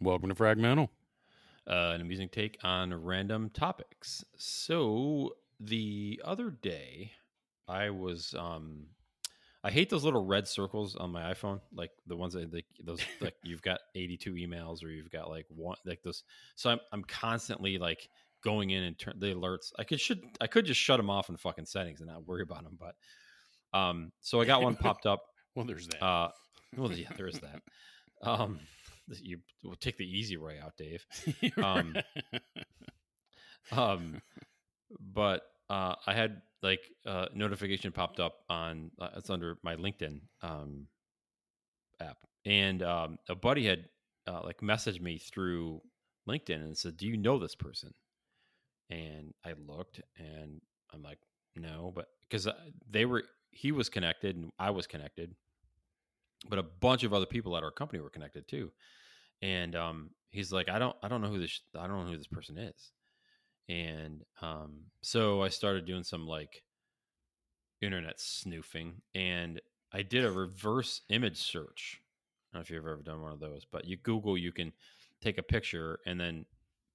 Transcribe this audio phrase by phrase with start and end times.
[0.00, 0.88] Welcome to Fragmental.
[1.66, 4.24] uh, an amusing take on random topics.
[4.36, 7.12] So the other day,
[7.66, 8.86] I was um,
[9.64, 13.00] I hate those little red circles on my iPhone, like the ones that like those
[13.20, 16.22] like you've got 82 emails or you've got like one like those.
[16.56, 18.08] So I'm I'm constantly like
[18.44, 19.72] going in and turn the alerts.
[19.78, 22.42] I could should I could just shut them off in fucking settings and not worry
[22.42, 22.94] about them, but
[23.76, 25.22] um, so I got one popped up.
[25.54, 26.04] Well, there's that.
[26.04, 26.28] Uh,
[26.76, 27.62] well, yeah, there is that.
[28.22, 28.60] Um,
[29.08, 31.04] you will take the easy way out, Dave.
[31.62, 31.96] um,
[33.72, 34.20] um
[35.00, 40.20] but uh i had like uh notification popped up on uh, it's under my linkedin
[40.42, 40.86] um
[42.00, 42.18] app.
[42.44, 43.86] And um a buddy had
[44.26, 45.80] uh, like messaged me through
[46.28, 47.92] linkedin and said do you know this person?
[48.90, 50.60] And i looked and
[50.94, 51.18] i'm like
[51.56, 52.46] no but because
[52.88, 55.34] they were he was connected and i was connected
[56.48, 58.70] but a bunch of other people at our company were connected too
[59.42, 62.16] and um he's like i don't i don't know who this i don't know who
[62.18, 62.92] this person is
[63.68, 66.62] and um, so I started doing some like
[67.80, 69.60] internet snooping, and
[69.92, 72.00] I did a reverse image search.
[72.52, 74.72] I don't know if you've ever done one of those, but you Google, you can
[75.20, 76.46] take a picture, and then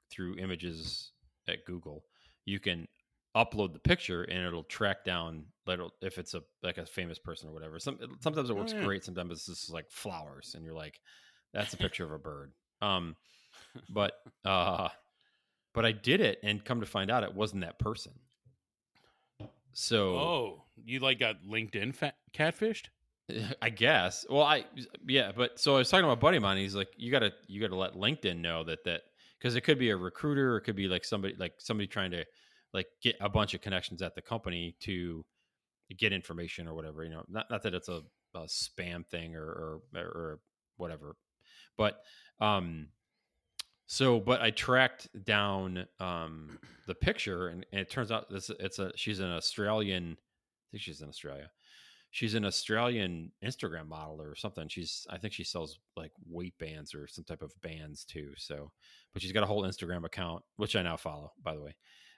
[0.10, 1.12] through images
[1.48, 2.06] at Google,
[2.46, 2.88] you can
[3.36, 5.46] upload the picture, and it'll track down.
[5.68, 7.80] It'll, if it's a like a famous person or whatever.
[7.80, 8.86] Some sometimes it works Oh, yeah.
[8.86, 9.04] great.
[9.04, 11.00] Sometimes it's just like flowers, and you're like,
[11.54, 12.52] that's a picture of a bird.
[12.82, 13.16] Um,
[13.90, 14.14] but
[14.46, 14.90] uh
[15.74, 18.14] but I did it and come to find out it wasn't that person.
[19.74, 22.88] So oh, you like got LinkedIn fat- catfished?
[23.62, 24.26] I guess.
[24.30, 24.66] Well, I
[25.08, 26.58] yeah, but so I was talking to my buddy of mine.
[26.58, 29.02] He's like, you gotta you gotta let LinkedIn know that that
[29.40, 32.12] because it could be a recruiter, or it could be like somebody like somebody trying
[32.12, 32.26] to
[32.74, 35.26] like get a bunch of connections at the company to
[35.98, 37.04] get information or whatever.
[37.04, 38.02] You know, not not that it's a,
[38.36, 40.40] a spam thing or, or or
[40.78, 41.16] whatever,
[41.78, 42.02] but
[42.40, 42.88] um,
[43.88, 48.80] so but I tracked down um the picture and, and it turns out this it's
[48.80, 50.14] a she's an Australian.
[50.14, 51.50] I think she's in Australia
[52.14, 54.68] she's an Australian Instagram model or something.
[54.68, 58.31] She's I think she sells like weight bands or some type of bands too.
[58.38, 58.72] So,
[59.14, 61.76] but she's got a whole Instagram account, which I now follow, by the way.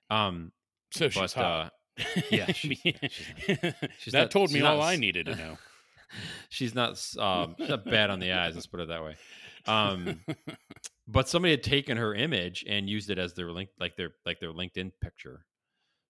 [0.10, 0.52] Um,
[0.92, 1.74] So she's but hot.
[2.00, 2.80] uh, yeah, she's-
[3.12, 3.58] she's
[4.00, 5.58] she's that not- told me all not I needed to know.
[6.50, 8.56] She's not um, she's not bad on the eyes.
[8.56, 9.16] Let's put it that way.
[9.66, 10.22] Um,
[11.08, 14.40] but somebody had taken her image and used it as their link, like their like
[14.40, 15.46] their LinkedIn picture.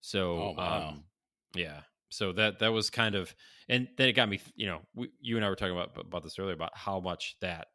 [0.02, 0.90] So, Oh, wow.
[0.90, 1.03] um,
[1.56, 1.81] yeah.
[2.09, 3.34] So that that was kind of,
[3.69, 4.40] and then it got me.
[4.56, 7.38] You know, we, you and I were talking about about this earlier about how much
[7.41, 7.68] that,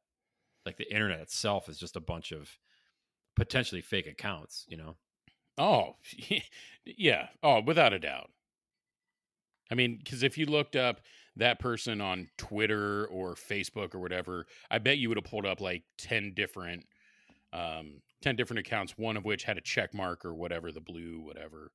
[0.65, 2.49] like the internet itself, is just a bunch of
[3.34, 4.65] potentially fake accounts.
[4.69, 4.97] You know.
[5.56, 5.97] Oh,
[6.84, 7.28] yeah.
[7.43, 8.31] Oh, without a doubt.
[9.71, 11.00] I mean, because if you looked up
[11.38, 15.60] that person on Twitter or Facebook or whatever, I bet you would have pulled up
[15.60, 16.84] like 10 different
[17.53, 21.21] um 10 different accounts, one of which had a check mark or whatever, the blue,
[21.21, 21.71] whatever,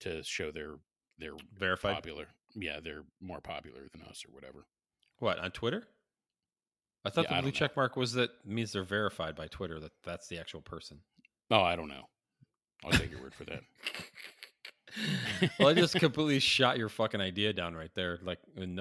[0.00, 0.76] to show they're
[1.18, 1.96] they're Verified.
[1.96, 2.26] popular.
[2.54, 4.66] Yeah, they're more popular than us or whatever.
[5.18, 5.88] What on Twitter?
[7.04, 9.80] I thought Yeah, the blue check mark was that means they're verified by Twitter.
[9.80, 11.00] That that's the actual person.
[11.50, 12.04] Oh, I don't know.
[12.84, 13.62] I'll take your word for that.
[15.58, 18.18] well, I just completely shot your fucking idea down right there.
[18.22, 18.38] Like,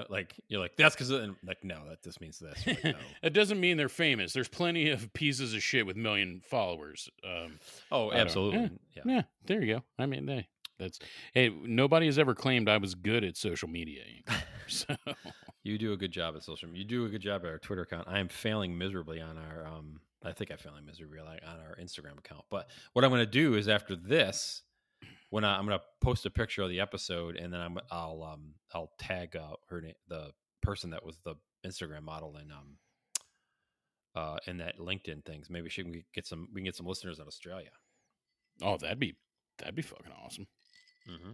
[0.09, 2.65] like you're like that's because like no, that just means this.
[2.65, 2.93] Like, no.
[3.23, 4.33] it doesn't mean they're famous.
[4.33, 7.09] There's plenty of pieces of shit with million followers.
[7.23, 7.59] Um,
[7.91, 8.59] Oh, absolutely.
[8.59, 9.01] eh, Yeah.
[9.05, 9.83] Yeah, there you go.
[9.99, 10.47] I mean, they,
[10.79, 10.99] that's
[11.33, 14.03] hey, nobody has ever claimed I was good at social media.
[14.67, 14.95] so
[15.63, 16.83] You do a good job at social media.
[16.83, 18.07] You do a good job at our Twitter account.
[18.07, 22.17] I am failing miserably on our um I think I'm failing miserably on our Instagram
[22.17, 22.43] account.
[22.49, 24.63] But what I'm going to do is after this
[25.29, 28.23] when I, I'm going to post a picture of the episode and then I'm I'll
[28.23, 32.77] um I'll tag uh, her the person that was the Instagram model and um
[34.15, 35.49] uh in that LinkedIn things.
[35.49, 37.71] Maybe she can get some we can get some listeners in Australia.
[38.61, 39.15] oh, that'd be
[39.59, 40.47] that'd be fucking awesome.
[41.09, 41.31] Mm-hmm.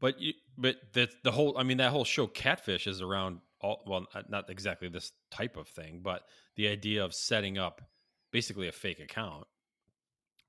[0.00, 3.82] But you, but the the whole I mean that whole show Catfish is around all
[3.86, 6.22] well not- not exactly this type of thing, but
[6.56, 7.80] the idea of setting up
[8.32, 9.46] basically a fake account.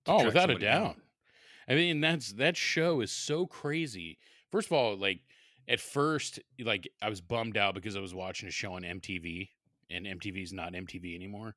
[0.06, 1.02] Oh, without a somebody down.
[1.70, 4.18] I mean, that's that show is so crazy.
[4.52, 5.22] First of all, like
[5.68, 9.50] at first, like I was bummed out because I was watching a show on MTV,
[9.90, 11.56] and MTV's not MTV anymore.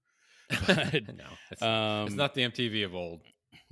[0.66, 3.20] But, no, it's, Um, it's not the MTV of old.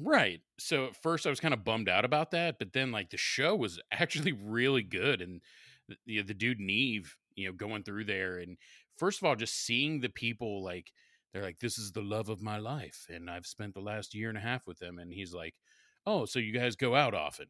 [0.01, 0.41] Right.
[0.61, 3.17] So at first I was kind of bummed out about that, but then like the
[3.17, 5.41] show was actually really good, and
[5.89, 8.57] the the, the dude Nev, you know, going through there, and
[8.97, 10.93] first of all, just seeing the people like
[11.33, 14.29] they're like, "This is the love of my life," and I've spent the last year
[14.29, 15.55] and a half with them, and he's like,
[16.09, 17.47] "Oh, so you guys go out often?"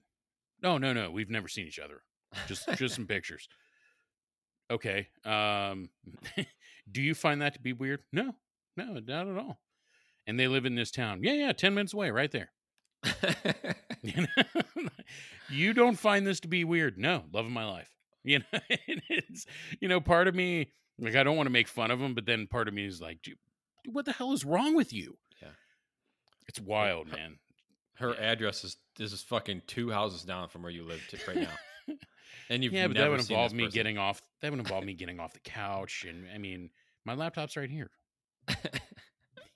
[0.63, 2.03] No, no, no, we've never seen each other.
[2.47, 3.49] Just just some pictures.
[4.71, 5.09] Okay.
[5.25, 5.89] Um,
[6.93, 8.03] do you find that to be weird?
[8.13, 8.35] No,
[8.77, 9.61] no, not at all.
[10.27, 11.21] And they live in this town.
[11.23, 12.51] Yeah, yeah, ten minutes away, right there.
[14.03, 14.89] You, know?
[15.49, 16.99] you don't find this to be weird.
[16.99, 17.91] No, love of my life.
[18.25, 18.61] You know,
[19.09, 19.47] it's
[19.81, 22.27] you know, part of me like I don't want to make fun of him, but
[22.27, 23.19] then part of me is like,
[23.87, 25.17] what the hell is wrong with you?
[25.41, 25.49] Yeah.
[26.49, 27.39] It's wild, man.
[27.99, 31.37] Her address is this is fucking two houses down from where you live to, right
[31.37, 31.95] now.
[32.51, 33.75] And you've yeah, but that would involve me person.
[33.75, 34.23] getting off.
[34.41, 36.71] That would involve me getting off the couch, and I mean,
[37.05, 37.91] my laptop's right here.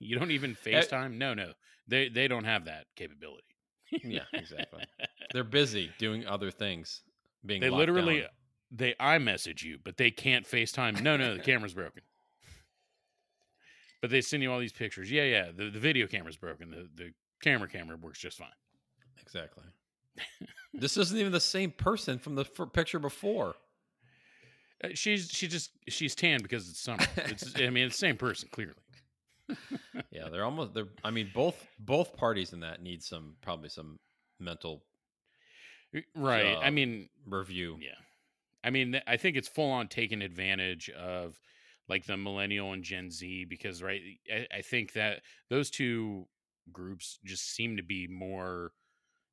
[0.03, 1.17] You don't even eh FaceTime?
[1.17, 1.53] No, no,
[1.87, 3.45] they they don't have that capability.
[4.03, 4.83] yeah, exactly.
[5.33, 7.03] They're busy doing other things.
[7.47, 8.29] Being They literally down.
[8.99, 11.01] they message you, but they can't FaceTime.
[11.03, 12.03] No, no, the camera's broken.
[14.01, 15.09] But they send you all these pictures.
[15.11, 16.71] Yeah, yeah, the, the video camera's broken.
[16.71, 17.13] The the
[17.43, 18.49] camera camera works just fine.
[19.21, 19.65] exactly.
[20.75, 23.55] this isn't even the same person from the f- picture before.
[24.83, 27.05] Uh, she's she just she's tan because it's summer.
[27.17, 28.75] It's I mean it's the same person clearly.
[30.11, 30.73] Yeah, they're almost.
[30.75, 30.89] They're.
[31.05, 33.99] I mean, both both parties in that need some probably some
[34.39, 34.83] mental
[36.15, 36.57] Right.
[36.57, 37.79] I Um, mean, review.
[37.81, 37.91] Yeah.
[38.65, 41.39] I mean, I think it's full on taking advantage of
[41.89, 44.01] like the millennial and Gen Z because, right,
[44.33, 46.27] I, I think that those two
[46.71, 48.73] groups just seem to be more,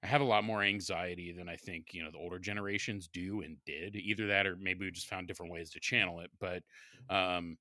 [0.04, 3.42] I have a lot more anxiety than I think, you know, the older generations do
[3.42, 3.96] and did.
[3.96, 6.32] Either that or maybe we just found different ways to channel it.
[6.40, 6.64] But
[7.10, 7.58] um,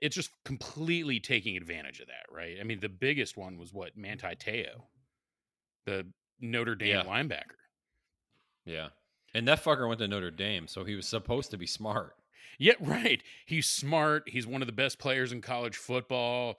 [0.00, 2.56] it's just completely taking advantage of that, right?
[2.60, 4.86] I mean, the biggest one was what Manti Teo,
[5.86, 6.06] the
[6.40, 7.02] Notre Dame Yeah.
[7.04, 7.56] linebacker.
[8.64, 8.88] Yeah.
[9.34, 12.16] And that fucker went to Notre Dame, so he was supposed to be smart.
[12.58, 13.22] Yeah, right.
[13.46, 14.28] He's smart.
[14.28, 16.56] He's one of the best players in college football.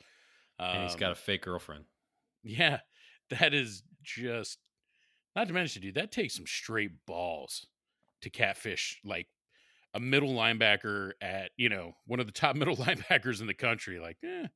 [0.58, 1.86] Um, And he's got a fake girlfriend.
[2.44, 2.80] Yeah.
[3.30, 4.58] That is just
[5.36, 5.96] not to mention, dude.
[5.96, 7.66] That takes some straight balls
[8.22, 9.28] to catfish like
[9.94, 14.00] a middle linebacker at you know one of the top middle linebackers in the country.
[14.00, 14.48] Like, eh.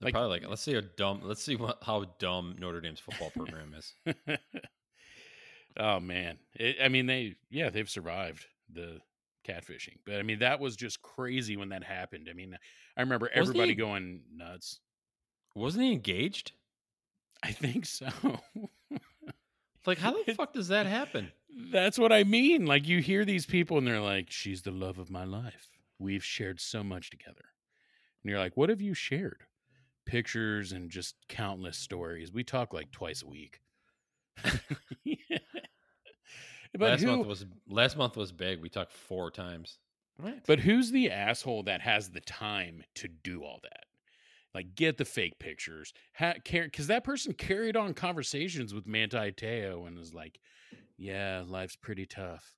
[0.00, 1.22] They're like- probably like, let's see how dumb.
[1.24, 3.94] Let's see what, how dumb Notre Dame's football program is.
[5.78, 6.38] oh man.
[6.54, 9.00] It, I mean, they yeah they've survived the
[9.46, 12.28] catfishing, but I mean that was just crazy when that happened.
[12.30, 12.56] I mean,
[12.96, 14.78] I remember Wasn't everybody he- going nuts.
[15.58, 16.52] Wasn't he engaged?
[17.42, 18.08] I think so.
[19.86, 21.32] Like, how the fuck does that happen?
[21.72, 22.66] That's what I mean.
[22.66, 25.70] Like you hear these people and they're like, "She's the love of my life.
[25.98, 27.46] We've shared so much together."
[28.22, 29.44] And you're like, "What have you shared?"
[30.04, 32.30] Pictures and just countless stories.
[32.30, 33.62] We talk like twice a week.
[36.74, 38.60] But last who, month was last month was big.
[38.60, 39.78] We talked four times.
[40.20, 40.42] Right.
[40.46, 43.84] but who's the asshole that has the time to do all that?
[44.54, 49.96] Like get the fake pictures, because that person carried on conversations with Manti Teo and
[49.98, 50.40] was like,
[50.96, 52.54] "Yeah, life's pretty tough.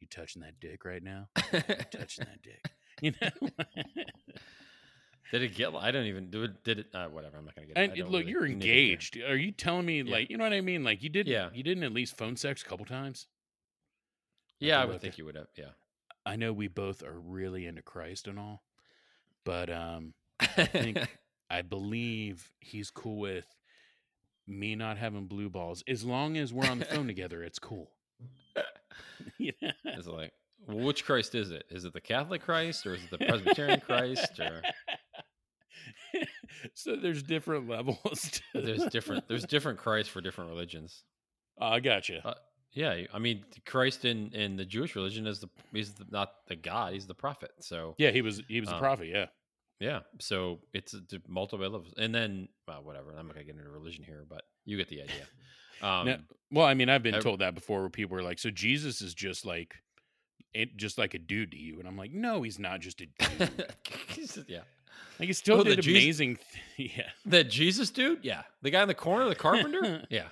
[0.00, 1.28] You touching that dick right now?
[1.34, 2.64] touching that dick.
[3.02, 3.48] You know.
[5.32, 5.74] did it get?
[5.74, 6.62] I don't even do it.
[6.62, 6.86] Did it?
[6.94, 7.38] Uh, whatever.
[7.38, 7.76] I'm not gonna get.
[7.78, 8.74] And look, really you're need to care.
[8.76, 9.16] engaged.
[9.22, 10.12] Are you telling me Yeah.
[10.12, 10.84] like you know what I mean?
[10.84, 11.26] Like you did.
[11.26, 11.48] Yeah.
[11.52, 13.26] You didn't at least phone sex a couple times.
[14.60, 15.48] Yeah, I would think you would have.
[15.56, 15.70] Yeah.
[16.24, 18.62] I know we both are really into Christ and all,
[19.44, 20.98] but um, I think-
[21.52, 23.46] I believe he's cool with
[24.46, 27.42] me not having blue balls as long as we're on the phone together.
[27.42, 27.90] It's cool.
[29.38, 29.52] yeah.
[29.84, 30.32] it's like,
[30.66, 31.64] well, which Christ is it?
[31.70, 34.40] Is it the Catholic Christ or is it the Presbyterian Christ?
[34.40, 34.62] Or
[36.74, 38.40] so there's different levels.
[38.52, 39.28] To there's different.
[39.28, 41.02] There's different Christ for different religions.
[41.60, 42.26] Oh, I gotcha.
[42.26, 42.34] Uh,
[42.72, 46.56] Yeah, I mean, Christ in in the Jewish religion is the he's the, not the
[46.56, 47.50] God, he's the prophet.
[47.60, 49.08] So yeah, he was he was a um, prophet.
[49.08, 49.26] Yeah.
[49.82, 50.94] Yeah, so it's
[51.28, 53.10] multiple levels, and then well, whatever.
[53.18, 55.26] I'm not gonna get into religion here, but you get the idea.
[55.82, 56.18] Um, Now-
[56.52, 59.02] Well, I mean, I've been ev- told that before, where people are like, "So Jesus
[59.02, 59.74] is just like,
[60.54, 63.06] it, just like a dude to you," and I'm like, "No, he's not just a
[63.06, 63.64] dude.
[64.48, 64.60] yeah,
[65.18, 66.38] like he still Oh, the did amazing.
[66.76, 68.20] Yeah, the Jesus dude.
[68.24, 70.04] Yeah, the guy in the corner, the carpenter.
[70.10, 70.28] yeah,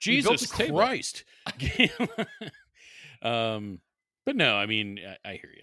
[0.00, 0.46] Jesus.
[0.50, 1.24] Christ.
[3.22, 3.80] um,
[4.24, 5.62] but no, I mean, I, I hear you.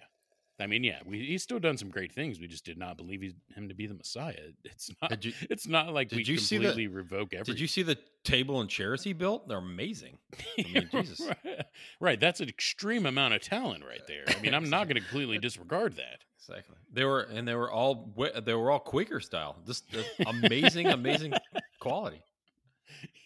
[0.59, 2.39] I mean, yeah, we, he's still done some great things.
[2.39, 3.21] We just did not believe
[3.55, 4.35] him to be the Messiah.
[4.63, 5.25] It's not.
[5.25, 7.55] You, It's not like did we you see the- completely revoke everything.
[7.55, 9.47] did you see the table and chairs he built?
[9.47, 10.17] They're amazing.
[10.59, 11.21] I mean, Jesus.
[11.21, 11.65] right.
[11.99, 14.23] right, that's an extreme amount of talent right there.
[14.27, 16.19] I mean, I'm not going to completely disregard that.
[16.47, 16.75] Exactly.
[16.93, 18.13] They were and they were all
[18.45, 19.55] they were all Quaker style.
[19.65, 19.85] Just
[20.27, 21.33] amazing, amazing
[21.79, 22.21] quality.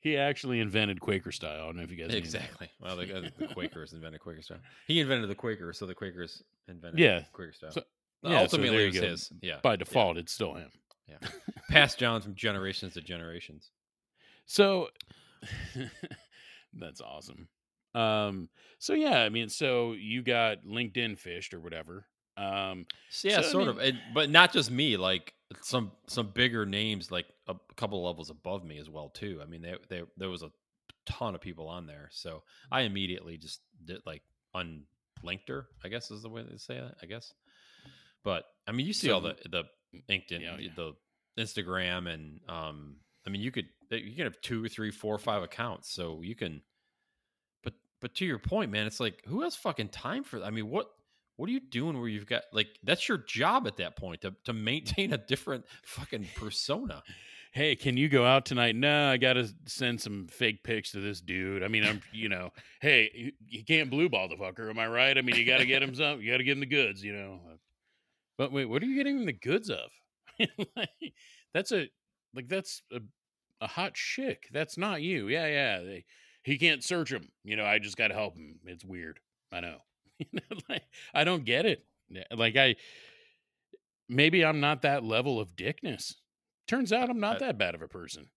[0.00, 1.62] he actually invented Quaker style.
[1.62, 2.14] I don't know if you guys.
[2.14, 2.68] Exactly.
[2.80, 4.58] Well, the, the Quakers invented Quaker style.
[4.86, 7.22] He invented the Quaker, so the Quakers invented Yeah.
[7.32, 7.72] Quaker style.
[7.72, 7.82] So-
[8.22, 9.06] yeah, ultimately, there it was go.
[9.08, 9.32] his.
[9.42, 9.56] Yeah.
[9.62, 10.70] By default, it's still him.
[11.06, 11.18] Yeah.
[11.70, 13.70] Passed down from generations to generations.
[14.46, 14.88] So
[16.74, 17.48] that's awesome.
[17.94, 22.06] Um, so yeah, I mean, so you got LinkedIn fished or whatever.
[22.36, 22.86] Um,
[23.22, 24.96] yeah, so, I sort mean- of, and, but not just me.
[24.96, 29.40] Like some some bigger names, like a, couple levels above me as well too.
[29.42, 30.50] I mean, they, they, there was a
[31.04, 34.22] ton of people on there, so I immediately just did like
[34.54, 35.66] unlinked her.
[35.84, 36.96] I guess is the way they say that.
[37.02, 37.32] I guess,
[38.24, 39.64] but I mean, you see all the the
[40.10, 40.70] LinkedIn, Yeah, yeah.
[40.74, 40.94] the
[41.38, 45.92] Instagram, and um, I mean, you could you can have two, three, four, five accounts,
[45.92, 46.62] so you can.
[47.62, 50.40] But but to your point, man, it's like who has fucking time for?
[50.40, 50.46] That?
[50.46, 50.90] I mean, what
[51.36, 54.34] what are you doing where you've got like that's your job at that point to
[54.44, 57.02] to maintain a different fucking persona.
[57.56, 58.76] hey, can you go out tonight?
[58.76, 61.62] No, I got to send some fake pics to this dude.
[61.62, 62.50] I mean, I'm, you know,
[62.82, 64.68] hey, you, you can't blue ball the fucker.
[64.68, 65.16] Am I right?
[65.16, 67.02] I mean, you got to get him some, you got to give him the goods,
[67.02, 67.40] you know.
[67.50, 67.56] Uh
[68.38, 69.90] but wait, what are you getting him the goods of?
[70.76, 71.14] Like,
[71.54, 71.88] that's a,
[72.34, 73.00] like, that's a,
[73.62, 74.46] a hot chick.
[74.52, 75.28] That's not you.
[75.28, 75.78] Yeah, yeah.
[75.78, 76.04] They,
[76.42, 77.28] he can't search him.
[77.44, 78.56] You know, I just got to help him.
[78.66, 79.20] It's weird.
[79.50, 79.78] I know.
[80.18, 80.82] You know, like,
[81.12, 81.84] I don't get it.
[82.34, 82.76] Like, I,
[84.08, 86.14] maybe I'm not that level of dickness.
[86.66, 88.28] Turns out I'm not I- that bad of a person.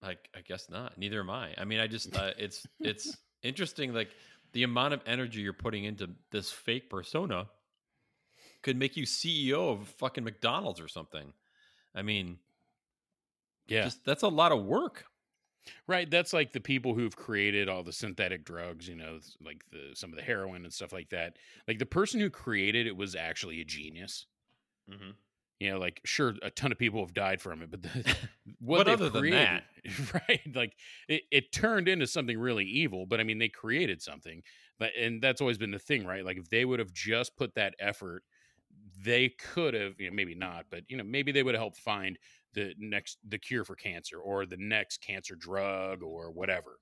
[0.00, 0.96] Like I guess not.
[0.96, 1.54] Neither am I.
[1.58, 3.92] I mean, I just uh, it's it's interesting.
[3.92, 4.10] Like
[4.52, 7.48] the amount of energy you're putting into this fake persona
[8.62, 11.32] could make you CEO of fucking McDonald's or something.
[11.96, 12.38] I mean,
[13.66, 13.84] Yeah.
[13.86, 15.04] just that's a lot of work.
[15.86, 16.10] Right.
[16.10, 20.10] That's like the people who've created all the synthetic drugs, you know, like the some
[20.10, 21.36] of the heroin and stuff like that.
[21.66, 24.26] Like the person who created it was actually a genius.
[24.90, 25.10] Mm-hmm.
[25.60, 28.16] You know, like sure, a ton of people have died from it, but the,
[28.60, 29.62] what other than created,
[30.14, 30.40] right?
[30.54, 30.72] Like
[31.08, 33.06] it, it turned into something really evil.
[33.06, 34.42] But I mean, they created something,
[34.78, 36.24] but and that's always been the thing, right?
[36.24, 38.22] Like if they would have just put that effort,
[39.02, 41.78] they could have, you know, maybe not, but you know, maybe they would have helped
[41.78, 42.18] find
[42.58, 46.78] the next the cure for cancer or the next cancer drug or whatever,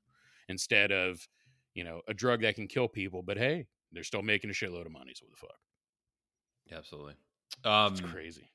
[0.49, 1.27] instead of
[1.75, 3.23] you know a drug that can kill people.
[3.23, 5.13] But hey, they're still making a shitload of money.
[5.15, 6.79] So what the fuck?
[6.79, 7.15] Absolutely.
[7.65, 8.51] Um, It's crazy.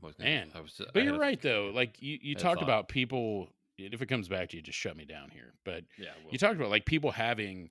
[0.00, 1.70] was gonna- Man, I was, I But had you're a- right though.
[1.74, 3.48] Like you, you talked about people.
[3.76, 5.52] If it comes back to you, just shut me down here.
[5.64, 7.70] But Yeah, you talked about like people having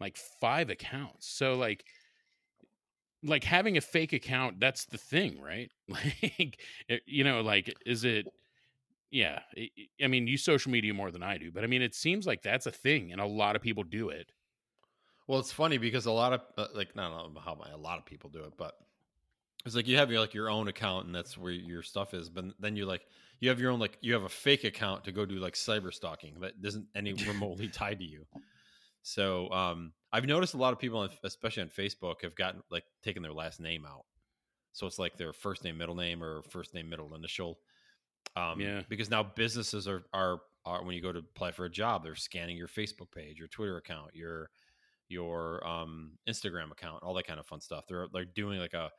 [0.00, 1.28] like five accounts.
[1.28, 1.84] So like,
[3.22, 4.60] like having a fake account.
[4.60, 5.70] That's the thing, right?
[5.88, 6.60] Like,
[7.06, 8.26] you know, like is it?
[9.10, 9.40] Yeah,
[10.02, 12.42] I- mean, you social media more than I do, but I mean, it seems like
[12.42, 14.32] that's a thing, and a lot of people do it.
[15.26, 18.30] Well, it's funny because a lot of uh, like know how a lot of people
[18.30, 18.74] do it, but
[19.64, 22.28] it's like you have your like your own account and that's where your stuff is.
[22.28, 23.06] But then you like
[23.40, 25.92] you have your own like you have a fake account to go do like cyber
[25.92, 28.26] stalking that isn't any remotely tied to you.
[29.02, 32.84] So um, I've noticed a lot of people, on, especially on Facebook, have gotten like
[33.02, 34.04] taken their last name out.
[34.72, 37.58] So it's like their first name, middle name, or first name, middle initial.
[38.36, 38.82] Um, Yeah.
[38.88, 42.14] Because now businesses are, are are when you go to apply for a job, they're
[42.14, 44.50] scanning your Facebook page, your Twitter account, your
[45.08, 47.84] your um, Instagram account, all that kind of fun stuff.
[47.88, 48.90] They're they're doing like a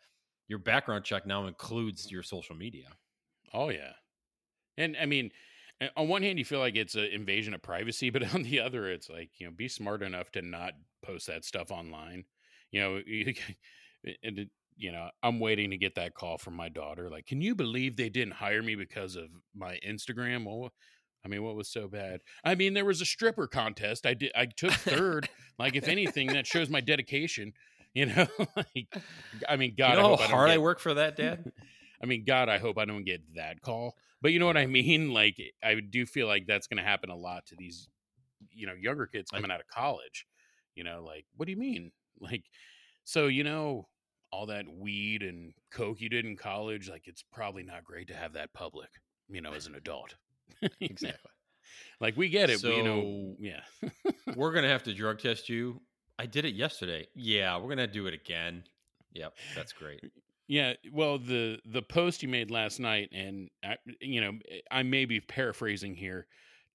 [0.47, 2.89] your background check now includes your social media.
[3.53, 3.93] Oh yeah,
[4.77, 5.31] and I mean,
[5.97, 8.89] on one hand, you feel like it's an invasion of privacy, but on the other,
[8.89, 10.73] it's like you know, be smart enough to not
[11.03, 12.25] post that stuff online.
[12.71, 13.33] You know, you,
[14.23, 17.09] and you know, I'm waiting to get that call from my daughter.
[17.09, 20.45] Like, can you believe they didn't hire me because of my Instagram?
[20.45, 20.71] Well,
[21.25, 22.21] I mean, what was so bad?
[22.43, 24.05] I mean, there was a stripper contest.
[24.05, 24.31] I did.
[24.35, 25.29] I took third.
[25.59, 27.53] like, if anything, that shows my dedication.
[27.93, 28.87] You know, like,
[29.47, 31.15] I mean, God, you know I how hope I don't hard I work for that,
[31.15, 31.51] Dad.
[32.03, 33.95] I mean, God, I hope I don't get that call.
[34.21, 35.13] But you know what I mean?
[35.13, 37.87] Like, eh, I do feel like that's going to happen a lot to these,
[38.51, 40.25] you know, younger kids coming out of college.
[40.75, 41.91] You know, like, what do you mean?
[42.21, 42.43] Like,
[43.05, 43.87] so, you know,
[44.31, 48.13] all that weed and coke you did in college, like, it's probably not great to
[48.15, 48.87] have that public,
[49.29, 50.15] you know, as an adult.
[50.79, 51.31] Exactly.
[51.99, 52.61] Like, we get it.
[52.61, 53.61] but, you know, So- yeah.
[54.35, 55.81] we're gonna have to drug test you.
[56.19, 57.07] I did it yesterday.
[57.15, 58.63] Yeah, we're gonna do it again.
[59.13, 60.01] Yep, that's great.
[60.53, 64.33] Yeah, well, the the post you made last night, and I, you know,
[64.69, 66.27] I may be paraphrasing here.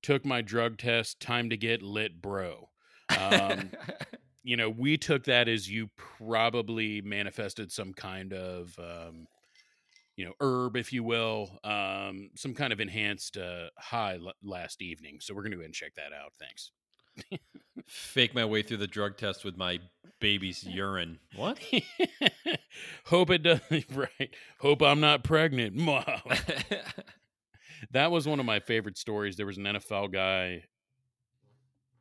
[0.02, 1.20] Took my drug test.
[1.20, 2.70] Time to get lit, bro.
[3.16, 3.70] Um,
[4.42, 9.28] you know, we took that as you probably manifested some kind of, um,
[10.16, 14.82] you know, herb, if you will, um, some kind of enhanced uh, high l- last
[14.82, 15.18] evening.
[15.20, 16.32] So we're going to go ahead and check that out.
[16.40, 16.73] Thanks.
[17.87, 19.78] Fake my way through the drug test with my
[20.20, 21.18] baby's urine.
[21.37, 21.58] What?
[23.06, 23.60] Hope it does
[23.94, 24.34] right.
[24.60, 25.76] Hope I'm not pregnant.
[27.92, 29.37] That was one of my favorite stories.
[29.37, 30.64] There was an NFL guy,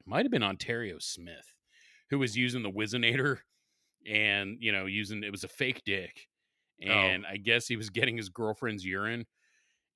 [0.06, 1.54] might have been Onterrio Smith,
[2.10, 3.40] who was using the Whizzinator
[4.10, 6.28] and, you know, using it was a fake dick.
[6.84, 6.90] Oh.
[6.90, 9.26] And I guess he was getting his girlfriend's urine.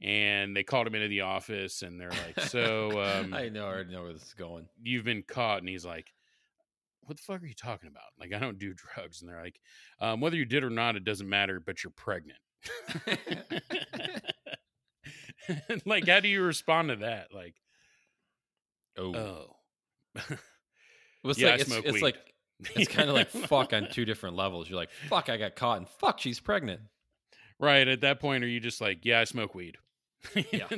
[0.01, 3.67] And they called him into the office and they're like, So um, I know, I
[3.67, 4.67] already know where this is going.
[4.81, 5.59] you've been caught.
[5.59, 6.11] And he's like,
[7.01, 8.03] what the fuck are you talking about?
[8.19, 9.21] Like, I don't do drugs.
[9.21, 9.59] And they're like,
[9.99, 12.39] um, whether you did or not, it doesn't matter, but you're pregnant.
[15.85, 17.27] like, how do you respond to that?
[17.33, 17.55] Like,
[18.97, 19.55] oh, oh,
[21.23, 22.17] Well, it's yeah, like it's, it's like
[22.75, 24.69] it's kind of like fuck on two different levels.
[24.69, 26.81] You're like fuck, I got caught, and fuck, she's pregnant.
[27.59, 27.87] right.
[27.87, 29.77] At that point, are you just like, yeah, I smoke weed?
[30.51, 30.67] Yeah.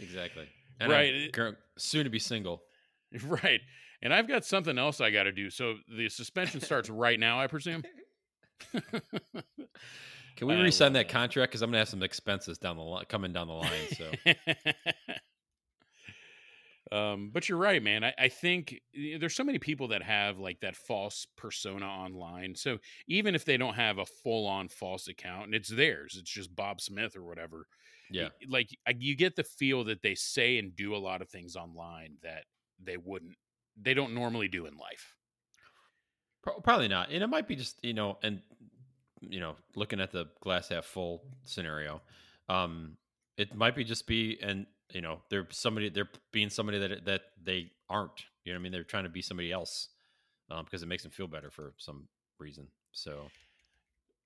[0.00, 0.48] Exactly.
[0.78, 2.62] And Right, I'm soon to be single.
[3.24, 3.60] right.
[4.00, 5.50] And I've got something else I got to do.
[5.50, 7.82] So the suspension starts right now, I presume.
[10.36, 11.08] Can we uh, I resend that that.
[11.08, 11.50] contract?
[11.50, 13.70] Because I'm gonna have some expenses down the line, coming down the line.
[13.96, 14.04] So
[16.92, 18.04] um, but you're right, man.
[18.04, 18.80] I, I think
[19.18, 22.54] there's so many people that have like that false persona online.
[22.54, 26.30] So even if they don't have a full on false account and it's theirs, it's
[26.30, 27.66] just Bob Smith or whatever.
[28.10, 31.28] yeah, Like I, you get the feel that they say and do a lot of
[31.28, 32.44] things online that
[32.82, 33.36] they wouldn't,
[33.80, 35.14] they don't normally do in life.
[36.64, 37.10] Probably not.
[37.10, 38.40] And it might be just you know, and
[39.20, 42.00] you know, looking at the glass half full scenario,
[42.48, 42.96] um,
[43.36, 47.22] it might be just be and you know they're somebody they're being somebody that that
[47.42, 48.24] they aren't.
[48.44, 49.88] You know, what I mean, they're trying to be somebody else
[50.50, 52.68] um, because it makes them feel better for some reason.
[52.92, 53.28] So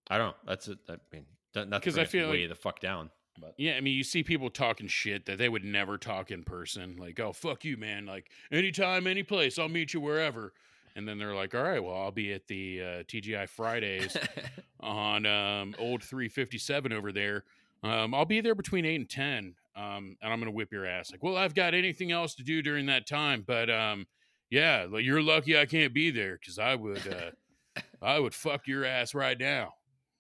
[0.09, 0.35] I don't know.
[0.47, 0.79] That's it.
[0.89, 3.55] I mean, not not to 'Cause bring I feel way like- the fuck down, but
[3.59, 6.97] Yeah, I mean, you see people talking shit that they would never talk in person.
[6.97, 8.07] Like, oh, fuck you, man.
[8.07, 10.53] Like, anytime, any place, I'll meet you wherever.
[10.95, 14.15] And then they're like, all right, well, I'll be at the uh, TGI Fridays
[14.81, 17.45] on um, old 357 over there.
[17.83, 19.55] Um, I'll be there between 8 and 10.
[19.75, 21.11] Um, and I'm going to whip your ass.
[21.11, 23.43] Like, well, I've got anything else to do during that time.
[23.47, 24.07] But um,
[24.51, 28.67] yeah, like, you're lucky I can't be there because I would, uh, I would fuck
[28.67, 29.73] your ass right now.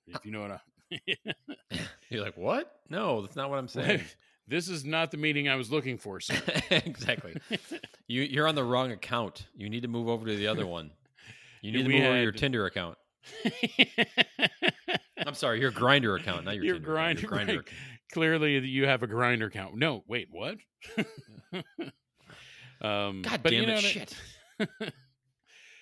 [0.06, 0.61] If you know what I
[2.11, 2.80] you're like, what?
[2.88, 4.02] No, that's not what I'm saying.
[4.49, 6.40] this is not the meeting I was looking for, sir.
[6.71, 7.37] exactly.
[8.09, 9.47] You you're on the wrong account.
[9.54, 10.90] You need to move over to the other one.
[11.61, 12.99] You need to We move over to your Tinder account.
[15.25, 17.49] I'm sorry, your Grindr account, not your, Your Tinder account, your Grindr right.
[17.49, 17.68] account.
[18.12, 19.76] Clearly, you have a Grindr count.
[19.76, 20.59] No, wait, what?
[22.82, 24.15] um, God but damn you know it, shit.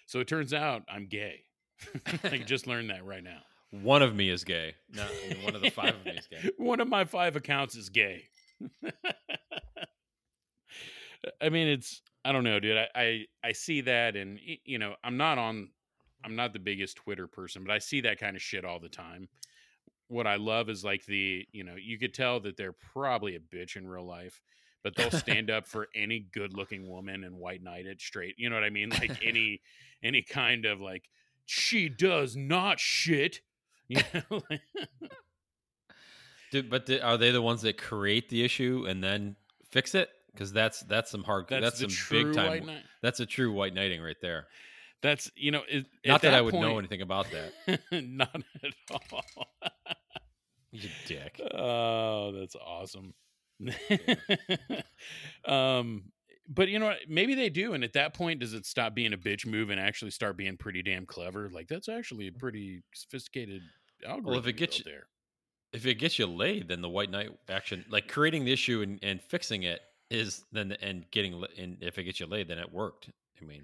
[0.06, 1.42] so it turns out I'm gay.
[2.24, 3.40] I just learned that right now.
[3.70, 4.74] One of me is gay.
[4.92, 5.04] No,
[5.42, 6.50] one of the five of me is gay.
[6.56, 8.24] One of my five accounts is gay.
[11.40, 12.76] I mean, it's I don't know, dude.
[12.76, 15.70] I, I I see that, and you know, I'm not on.
[16.24, 18.88] I'm not the biggest Twitter person, but I see that kind of shit all the
[18.88, 19.28] time.
[20.10, 23.40] What I love is like the you know you could tell that they're probably a
[23.40, 24.40] bitch in real life,
[24.82, 28.34] but they'll stand up for any good looking woman and white knight it straight.
[28.36, 28.90] You know what I mean?
[28.90, 29.60] Like any
[30.02, 31.04] any kind of like
[31.46, 33.40] she does not shit.
[33.90, 34.40] You know?
[36.52, 39.34] Dude, but the, are they the ones that create the issue and then
[39.70, 40.10] fix it?
[40.32, 41.46] Because that's that's some hard.
[41.48, 42.48] That's, That's, some big time.
[42.48, 42.82] white knight.
[43.02, 44.46] That's a true white knighting right there.
[45.02, 47.80] That's you know, it, Not at that, I would point, know anything about that.
[47.92, 48.74] Not at
[49.12, 49.46] all.
[50.72, 51.40] You dick.
[51.54, 53.12] oh, that's awesome.
[55.44, 56.04] um,
[56.48, 56.98] but you know what?
[57.08, 59.80] Maybe they do, and at that point, does it stop being a bitch move and
[59.80, 61.48] actually start being pretty damn clever?
[61.50, 63.62] Like that's actually a pretty sophisticated
[64.04, 64.30] algorithm.
[64.30, 65.04] Well, if it gets you- there.
[65.72, 68.98] if it gets you laid, then the white knight action, like creating the issue and,
[69.02, 72.72] and fixing it, is then and getting and if it gets you laid, then it
[72.72, 73.10] worked.
[73.40, 73.62] I mean,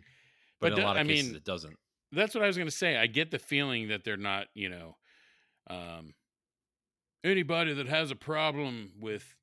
[0.61, 1.77] but, But in a lot of I cases, mean- it doesn't.
[2.13, 2.97] That's what I was going to say.
[2.97, 4.97] I get the feeling that they're not, you know,
[5.69, 6.15] um,
[7.25, 9.35] anybody that has a problem with,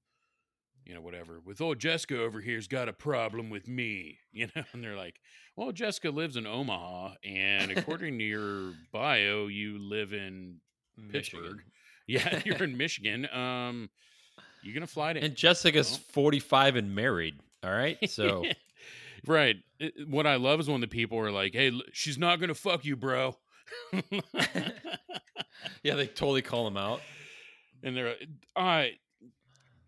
[0.86, 4.64] you know, whatever, with old Jessica over here's got a problem with me, you know,
[4.74, 5.20] and they're like,
[5.56, 10.60] well, Jessica lives in Omaha, and according to your bio, you live in
[11.12, 11.62] Pittsburgh.
[12.06, 13.30] Yeah, you're in Michigan.
[13.34, 13.90] Um,
[14.62, 16.00] you're gonna fly to and Jessica's Well.
[16.12, 17.40] forty five and married.
[17.64, 18.44] All right, so
[19.26, 19.56] right.
[19.80, 22.84] It- what I love is when the people are like, "Hey, she's not gonna fuck
[22.84, 23.38] you, bro,"
[25.84, 27.02] yeah, they totally call him out.
[27.84, 28.94] and they're, like, "All right,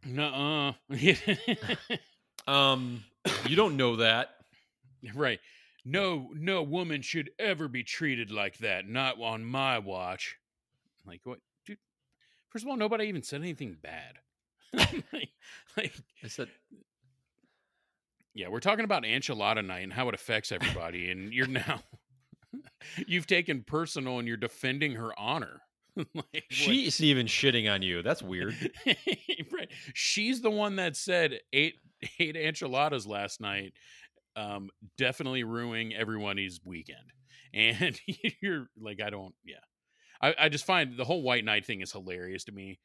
[0.05, 0.73] nuh-uh."
[2.47, 3.03] Um,
[3.47, 4.29] you don't know that.
[5.15, 5.39] right.
[5.83, 8.87] No, no woman should ever be treated like that.
[8.87, 10.35] Not on my watch.
[11.05, 11.77] Like what, dude?
[12.49, 14.19] First of all, nobody even said anything bad.
[15.13, 15.29] like,
[15.77, 16.49] like, I said,
[18.33, 21.81] yeah, we're talking about enchilada night and how it affects everybody, and you're now
[23.07, 25.61] you've taken personal and you're defending her honor.
[25.97, 28.01] like, what- she's even shitting on you.
[28.01, 28.55] That's weird.
[28.85, 29.71] right.
[29.93, 31.75] She's the one that said eight
[32.19, 33.73] eight enchiladas last night,
[34.35, 36.99] um, definitely ruining everyone's weekend.
[37.53, 37.97] And
[38.41, 39.55] you're like, I don't, yeah.
[40.21, 42.79] I, I just find the whole white knight thing is hilarious to me.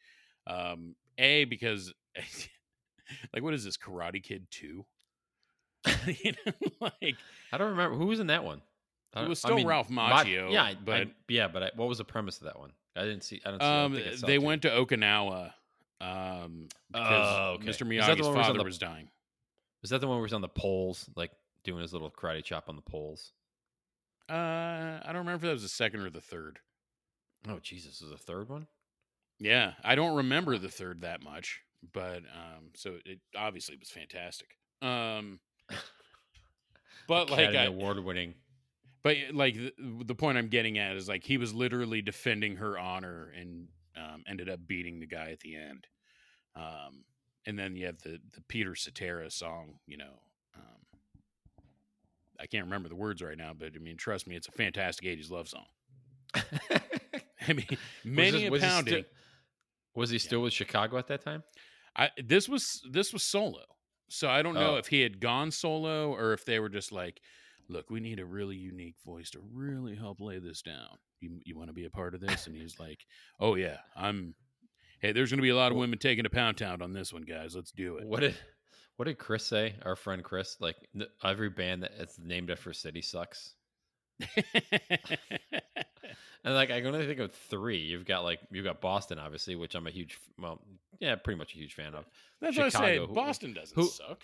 [0.47, 1.93] Um, a because
[3.35, 4.87] like what is this Karate Kid two?
[6.07, 7.17] you know, like
[7.53, 8.63] I don't remember who was in that one.
[9.15, 11.71] I It was I still mean, Ralph Ma- Macchio, yeah, but I, yeah, but I,
[11.75, 12.73] what was the premise of that one?
[12.97, 13.41] I didn't see.
[13.45, 13.67] I don't see.
[13.67, 15.53] Um, I they went to Okinawa
[16.01, 17.67] um, because Oh, okay.
[17.69, 17.87] Mr.
[17.87, 19.11] Miyagi's one where he's father the- was dying.
[19.83, 21.31] Was that the one where he was on the poles, like
[21.65, 23.33] doing his little karate chop on the poles?
[24.29, 26.61] Uh, I don't remember if that was the second or the third.
[27.49, 28.67] Oh Jesus, was the third one?
[29.39, 34.49] Yeah, I don't remember the third that much, but um, so it obviously was fantastic.
[34.83, 35.41] Um,
[37.09, 38.35] but like, I, award winning.
[39.03, 39.73] But like the,
[40.05, 44.25] the point I'm getting at is like he was literally defending her honor and um,
[44.27, 45.87] ended up beating the guy at the end.
[46.57, 47.05] Um,
[47.47, 50.21] and then you have the the Peter Cetera song, you know.
[50.55, 50.99] Um,
[52.39, 55.07] I can't remember the words right now, but I mean, trust me, it's a fantastic
[55.07, 55.67] '80s love song.
[57.49, 57.67] I mean,
[58.05, 58.95] many a was, this- was pounding.
[58.95, 59.11] He still,
[59.95, 61.43] was he still with Chicago at that time?
[61.97, 63.63] I this was this was solo.
[64.09, 64.77] So I don't know Oh.
[64.79, 67.21] if he had gone solo or if they were just like,
[67.71, 70.99] look, we need a really unique voice to really help lay this down.
[71.21, 72.47] You you want to be a part of this?
[72.47, 72.99] And he's like,
[73.39, 74.35] Oh yeah, I'm
[75.01, 77.23] Hey, there's gonna be a lot of women taking a Pound Town on this one,
[77.23, 77.55] guys.
[77.55, 78.07] Let's do it.
[78.07, 78.37] What did
[78.97, 79.77] What did Chris say?
[79.83, 80.77] Our friend Chris, like
[81.25, 83.55] every band that's named after a city sucks.
[86.45, 87.79] And like I can only think of three.
[87.79, 90.61] You've got like you've got Boston, obviously, which I'm a huge, well,
[90.99, 92.07] yeah, pretty much a huge fan of.
[92.41, 92.95] That's what I say.
[92.95, 94.23] Chicago, Boston doesn't who- suck.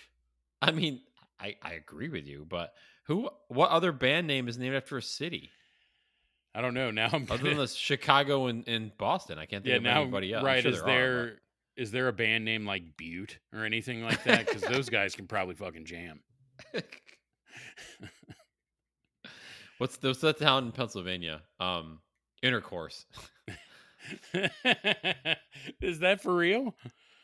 [0.63, 1.01] I mean,
[1.41, 2.73] I I agree with you, but
[3.07, 3.29] who?
[3.49, 5.51] What other band name is named after a city
[6.57, 6.91] I don't know.
[6.97, 9.39] Now I'm other gonna- than this Chicago and, and Boston?
[9.39, 9.77] I can't think yeah.
[9.77, 10.45] of Now, anybody else.
[10.45, 10.63] Right?
[10.63, 11.39] sure is are, there
[11.77, 14.47] is there a band name like Butte or anything like that?
[14.47, 16.21] Because those guys can probably fucking jam.
[19.79, 21.43] What's what's that town in Pennsylvania?
[21.61, 21.99] Um,
[22.43, 23.05] Intercourse.
[25.83, 26.75] is that for real?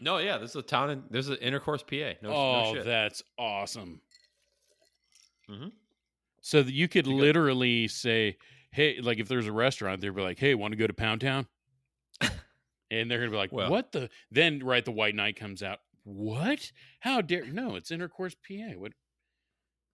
[0.02, 2.14] No, yeah, this is a town in there's an Intercourse, PA.
[2.22, 2.84] No, no oh, shit.
[2.84, 4.00] that's awesome.
[5.48, 5.72] Mhm.
[6.40, 8.36] So that you could You literally say,
[8.72, 11.20] "Hey," like if there's a restaurant, they'd be like, "Hey, want to go to Pound
[11.20, 11.46] Town?"
[12.90, 15.78] and they're gonna be like, Well- "What the?" Then, right, the White Knight comes out.
[16.02, 16.72] What?
[17.00, 17.46] How dare?
[17.46, 18.72] No, it's Intercourse, PA.
[18.76, 18.92] What?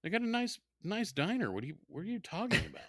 [0.03, 1.53] They got a nice, nice diner.
[1.53, 1.77] What are you?
[1.89, 2.83] What are you talking about?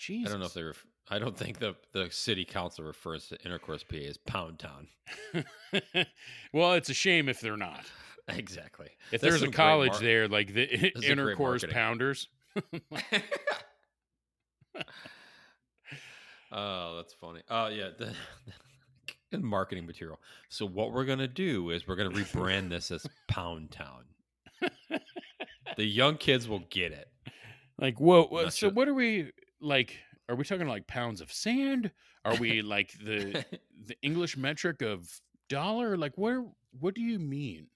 [0.00, 0.26] Jesus.
[0.28, 0.64] I don't know if they.
[0.64, 4.88] Ref- I don't think the the city council refers to Intercourse, PA as Pound Town.
[6.52, 7.80] well, it's a shame if they're not.
[8.28, 8.88] exactly.
[9.10, 12.28] If That's there's a college mar- there, like the intercourse pounders.
[16.52, 17.40] oh, that's funny.
[17.48, 18.12] Oh yeah, the,
[19.32, 20.20] and marketing material.
[20.48, 24.04] So what we're gonna do is we're gonna rebrand this as Pound Town.
[25.76, 27.08] the young kids will get it.
[27.78, 28.70] Like, whoa, whoa, so sure.
[28.70, 29.96] what are we like?
[30.28, 31.90] Are we talking like pounds of sand?
[32.24, 33.44] Are we like the
[33.86, 35.96] the English metric of dollar?
[35.96, 36.44] Like, where?
[36.78, 37.68] What do you mean,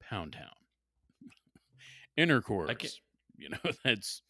[0.00, 0.50] pound town?
[2.16, 3.00] Intercourse.
[3.36, 4.22] You know, that's.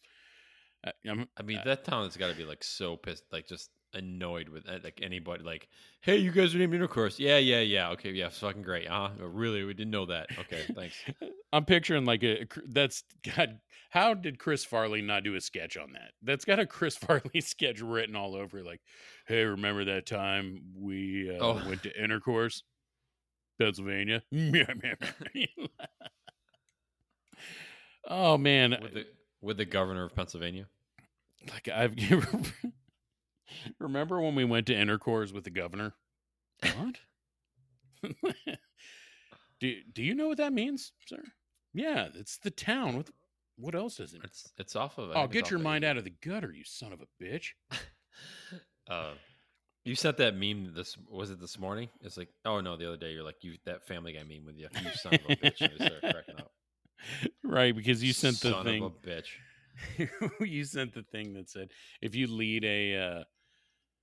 [0.85, 3.47] I- I'm, I mean, Uh, that town has got to be like so pissed, like
[3.47, 5.43] just annoyed with uh, like anybody.
[5.43, 5.67] Like,
[6.01, 7.19] hey, you guys are named Intercourse.
[7.19, 7.89] Yeah, yeah, yeah.
[7.91, 8.87] Okay, yeah, fucking great.
[8.87, 10.27] Uh, really, we didn't know that.
[10.39, 10.95] Okay, thanks.
[11.53, 13.03] I'm picturing like a that's
[13.35, 13.59] God.
[13.89, 16.11] How did Chris Farley not do a sketch on that?
[16.21, 18.61] That's got a Chris Farley sketch written all over.
[18.63, 18.81] Like,
[19.27, 21.61] hey, remember that time we uh, Oh.
[21.67, 22.63] went to intercourse,
[23.59, 24.23] Pennsylvania?
[28.07, 29.05] oh man, with the
[29.41, 30.67] with the governor of Pennsylvania.
[31.51, 31.95] like I've
[33.79, 35.93] remember when we went to intercourse with the governor?
[36.61, 36.99] What?
[39.59, 41.23] do Do you know what that means, sir?
[41.73, 42.97] Yeah, it's the town.
[42.97, 43.09] What
[43.57, 44.21] What else is it?
[44.23, 45.11] It's it's off of.
[45.11, 46.93] I Oh, think it's get off your of mind out of the gutter, you son
[46.93, 47.49] of a bitch.
[48.89, 49.11] Uh,
[49.83, 51.89] you sent that meme this was it this morning?
[52.01, 54.55] It's like, oh no, the other day you're like you that Family Guy meme with
[54.57, 55.59] you, you son of a bitch.
[55.59, 56.51] And I started cracking up.
[57.43, 58.83] right, because you sent the son thing.
[58.83, 59.27] of a bitch.
[60.39, 63.23] you sent the thing that said if you lead a uh,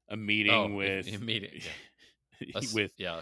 [0.08, 1.60] a meeting Oh, with if meeting,
[2.54, 3.20] Let's- with yeah,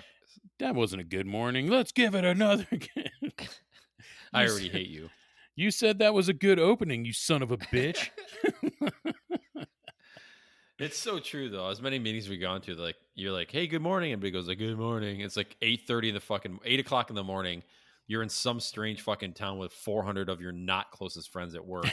[0.59, 1.68] that wasn't a good morning.
[1.68, 2.66] Let's give it another.
[4.33, 5.11] I already said- hate you.
[5.55, 8.09] You said that was a good opening, you son of a bitch.
[10.79, 11.68] It's so true though.
[11.68, 14.49] As many meetings we gone to, like you're like, "Hey, good morning," and everybody goes
[14.49, 17.62] like, "Good morning." It's like eight thirty in the fucking eight o'clock in the morning.
[18.09, 21.87] You're in some strange fucking town with 400 of your not closest friends at work.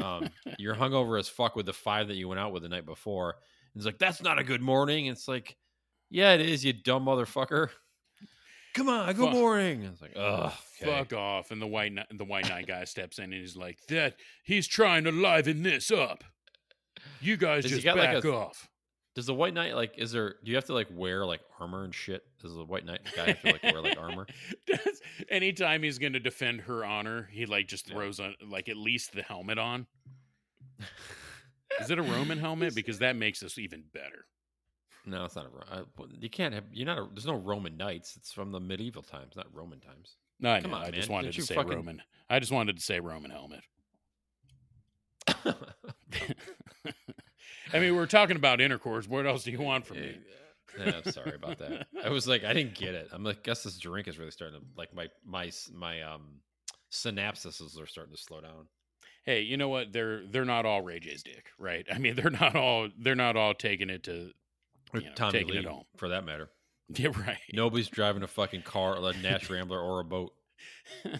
[0.00, 2.86] um, you're hungover as fuck with the five that you went out with the night
[2.86, 3.34] before.
[3.74, 5.06] And it's like, that's not a good morning.
[5.06, 5.56] It's like,
[6.10, 7.70] yeah, it is, you dumb motherfucker.
[8.74, 9.32] Come on, good Fuck.
[9.34, 9.82] morning.
[9.84, 10.90] It's like, oh, okay.
[10.98, 11.50] Fuck off!
[11.52, 14.66] And the white knight, the white knight guy steps in and he's like, "That he's
[14.66, 16.24] trying to liven this up.
[17.20, 18.68] You guys Does just got, like, back a- off."
[19.14, 19.94] Does the white knight like?
[19.96, 20.34] Is there?
[20.44, 22.22] Do you have to like wear like armor and shit?
[22.42, 24.26] Does the white knight guy have to like wear like armor?
[24.66, 27.94] Does- Anytime he's going to defend her honor, he like just Yeah.
[27.94, 29.86] throws on like at least the helmet on.
[31.80, 32.74] Is it a Roman helmet?
[32.74, 34.26] Because that makes this even better.
[35.06, 35.48] No, it's not a.
[35.50, 35.62] Ro-
[36.00, 36.64] uh, You can't have.
[36.72, 36.98] You're not.
[36.98, 38.16] A, there's no Roman knights.
[38.16, 40.16] It's from the medieval times, not Roman times.
[40.40, 40.78] No, I Come know.
[40.78, 42.02] on, I just wanted Didn't to say fucking- Roman.
[42.30, 43.60] I just wanted to say Roman helmet.
[47.72, 49.08] I mean, we're talking about intercourse.
[49.08, 50.16] What else do you want from me?
[50.78, 51.86] Yeah, I'm sorry about that.
[52.04, 53.08] I was like, I didn't get it.
[53.12, 56.40] I'm like, guess this drink is really starting to like my my my um
[56.90, 58.66] synapses are starting to slow down.
[59.24, 59.92] Hey, you know what?
[59.92, 61.86] They're they're not all Ray J's dick, right?
[61.92, 64.30] I mean, they're not all they're not all taking it to.
[64.92, 65.84] You know, Tommy taking Lee, it home.
[65.96, 66.50] for that matter.
[66.94, 67.38] Yeah, right.
[67.50, 70.34] Nobody's driving a fucking car, a Nash Rambler, or a boat.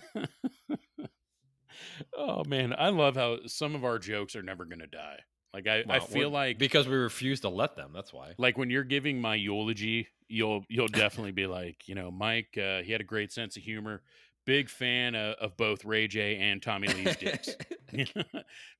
[2.16, 5.20] oh man, I love how some of our jokes are never going to die.
[5.54, 7.92] Like I, I feel like because we refuse to let them.
[7.94, 8.34] That's why.
[8.38, 12.82] like when you're giving my eulogy, you'll you'll definitely be like, you know, Mike, uh,
[12.82, 14.02] he had a great sense of humor.
[14.46, 17.56] Big fan of, of both Ray J and Tommy Lee's dicks.
[17.90, 18.22] People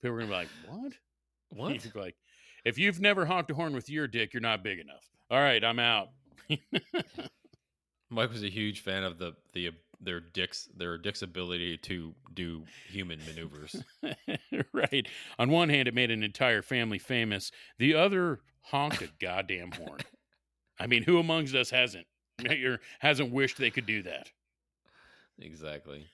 [0.04, 0.92] are gonna be like, what?
[1.50, 1.86] what?
[1.94, 2.16] Like,
[2.64, 5.08] if you've never honked a horn with your dick, you're not big enough.
[5.30, 6.08] All right, I'm out.
[8.10, 12.64] Mike was a huge fan of the the their dicks their dicks ability to do
[12.88, 13.82] human maneuvers.
[14.72, 15.08] right.
[15.38, 17.50] On one hand, it made an entire family famous.
[17.78, 20.00] The other honked a goddamn horn.
[20.78, 22.06] I mean, who amongst us hasn't
[22.98, 24.30] hasn't wished they could do that?
[25.40, 26.06] Exactly.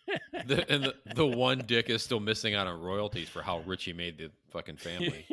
[0.46, 3.84] the, and the, the one dick is still missing out on royalties for how rich
[3.84, 5.26] he made the fucking family.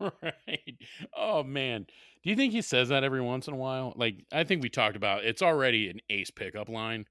[0.00, 0.74] right.
[1.16, 1.86] Oh man.
[2.22, 3.92] Do you think he says that every once in a while?
[3.96, 7.06] Like I think we talked about it's already an ace pickup line,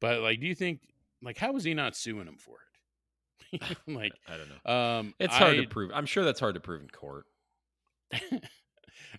[0.00, 0.80] but like do you think
[1.22, 2.56] like how is he not suing him for
[3.52, 3.62] it?
[3.88, 4.72] like I don't know.
[4.72, 5.90] um It's hard I- to prove.
[5.92, 7.26] I'm sure that's hard to prove in court.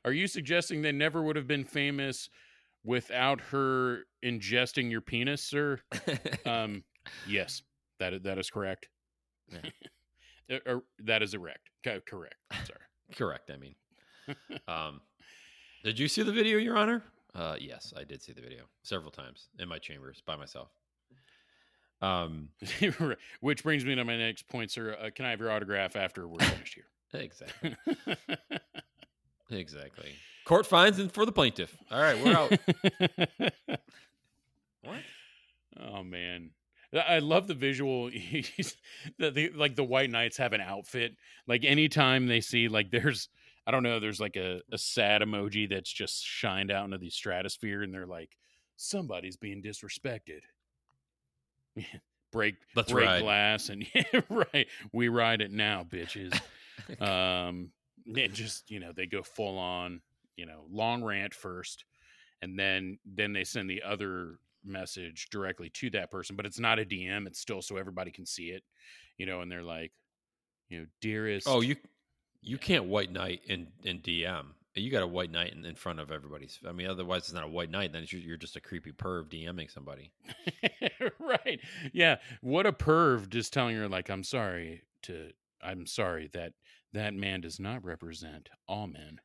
[0.06, 2.30] Are you suggesting they never would have been famous
[2.86, 5.80] without her ingesting your penis, sir?
[6.46, 6.84] Um,
[7.28, 7.64] yes,
[8.00, 8.88] that is, that is correct.
[9.52, 11.70] Uh, or that is erect.
[11.84, 12.36] Co- correct.
[12.66, 12.80] Sorry.
[13.16, 13.52] Correct.
[13.52, 13.76] I mean,
[14.68, 15.00] um,
[15.84, 17.04] did you see the video, Your Honor?
[17.36, 20.70] Uh, yes, I did see the video several times in my chambers by myself.
[22.02, 22.50] Um,
[23.42, 24.98] Which brings me to my next point, sir.
[25.00, 26.86] Uh, can I have your autograph after we're finished here?
[27.14, 27.76] exactly,
[29.52, 30.16] exactly.
[30.46, 31.76] Court finds and for the plaintiff.
[31.92, 32.52] All right, we're out.
[34.84, 35.00] what?
[35.80, 36.52] Oh man.
[36.96, 38.10] I love the visual.
[39.20, 41.16] The, the, like the White Knights have an outfit.
[41.48, 43.30] Like anytime they see like there's
[43.68, 47.10] I don't know, there's like a, a sad emoji that's just shined out into the
[47.10, 48.38] stratosphere, and they're like,
[48.76, 50.42] somebody's being disrespected.
[52.32, 53.22] break Let's break ride.
[53.22, 54.68] glass and yeah, right.
[54.92, 56.40] We ride it now, bitches.
[57.02, 57.72] um
[58.06, 60.02] and just you know they go full on
[60.36, 61.86] you know long rant first
[62.42, 66.80] and then then they send the other message directly to that person but it's not
[66.80, 68.64] a dm it's still so everybody can see it
[69.18, 69.92] you know and they're like
[70.70, 71.76] you know dearest Oh, you
[72.42, 74.46] you can't white knight in in DM.
[74.76, 76.60] You got a white knight in, in front of everybody's.
[76.68, 77.94] I mean, otherwise it's not a white knight.
[77.94, 80.12] Then it's, you're just a creepy perv DMing somebody.
[81.20, 81.60] right
[81.94, 86.54] yeah what a perv just telling her like i'm sorry to i'm sorry that
[86.94, 89.20] that man does not represent all men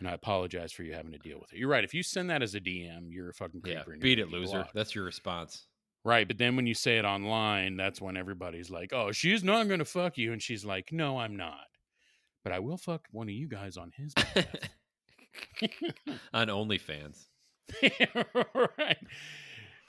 [0.00, 2.28] and i apologize for you having to deal with it you're right if you send
[2.30, 4.52] that as a dm you're a fucking creeper Yeah, beat it, loser.
[4.58, 4.74] blocked.
[4.74, 5.66] That's your response.
[6.04, 9.68] right but then when you say it online that's when everybody's like oh she's not
[9.68, 11.66] gonna fuck you and she's like no i'm not
[12.42, 14.12] but i will fuck one of you guys on his
[16.34, 17.26] On OnlyFans.
[18.78, 18.96] right.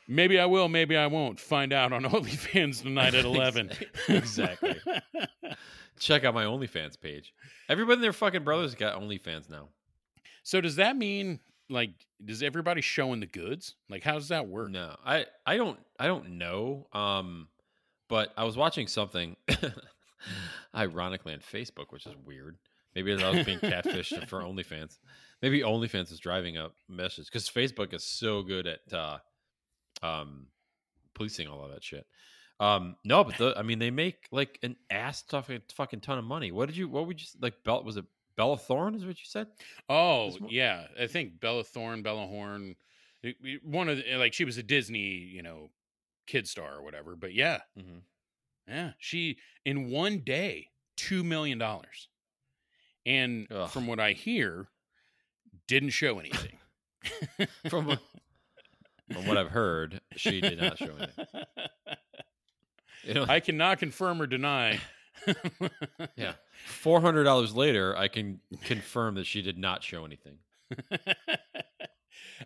[0.07, 1.39] Maybe I will, maybe I won't.
[1.39, 3.71] Find out on OnlyFans tonight at 11.
[4.09, 4.75] Exactly.
[5.99, 7.33] Check out my OnlyFans page.
[7.69, 9.69] Everybody and their fucking brothers got OnlyFans now.
[10.43, 11.91] So does that mean like
[12.23, 13.75] does everybody showing the goods?
[13.89, 14.71] Like how does that work?
[14.71, 16.87] No, I I don't I don't know.
[16.93, 17.47] Um,
[18.11, 19.37] but I was watching something,
[20.75, 22.57] ironically on Facebook, which is weird.
[22.93, 24.97] Maybe I was being catfished for OnlyFans.
[25.41, 29.19] Maybe OnlyFans is driving up message because Facebook is so good at uh,
[30.03, 30.47] um,
[31.13, 32.05] policing all of that shit.
[32.59, 36.25] Um, no, but the, I mean, they make like an ass fucking fucking ton of
[36.25, 36.51] money.
[36.51, 36.89] What did you?
[36.89, 37.63] What would you like?
[37.63, 38.95] Belt was it Bella Thorne?
[38.95, 39.47] Is what you said?
[39.89, 40.87] Oh, yeah.
[40.99, 42.75] I think Bella Thorne, Bella Horn,
[43.63, 45.69] one of the, like she was a Disney, you know,
[46.27, 47.15] kid star or whatever.
[47.15, 47.99] But yeah, Mm-hmm.
[48.67, 50.67] yeah, she in one day,
[50.97, 52.07] 2 million dollars.
[53.05, 53.69] And Ugh.
[53.69, 54.67] from what I hear,
[55.67, 56.57] didn't show anything.
[57.69, 57.99] From what-
[59.11, 61.25] From what I've heard, she did not show anything.
[63.03, 64.79] You know, I cannot confirm or deny.
[66.15, 66.33] yeah.
[66.65, 70.37] Four hundred dollars later, I can confirm that she did not show anything.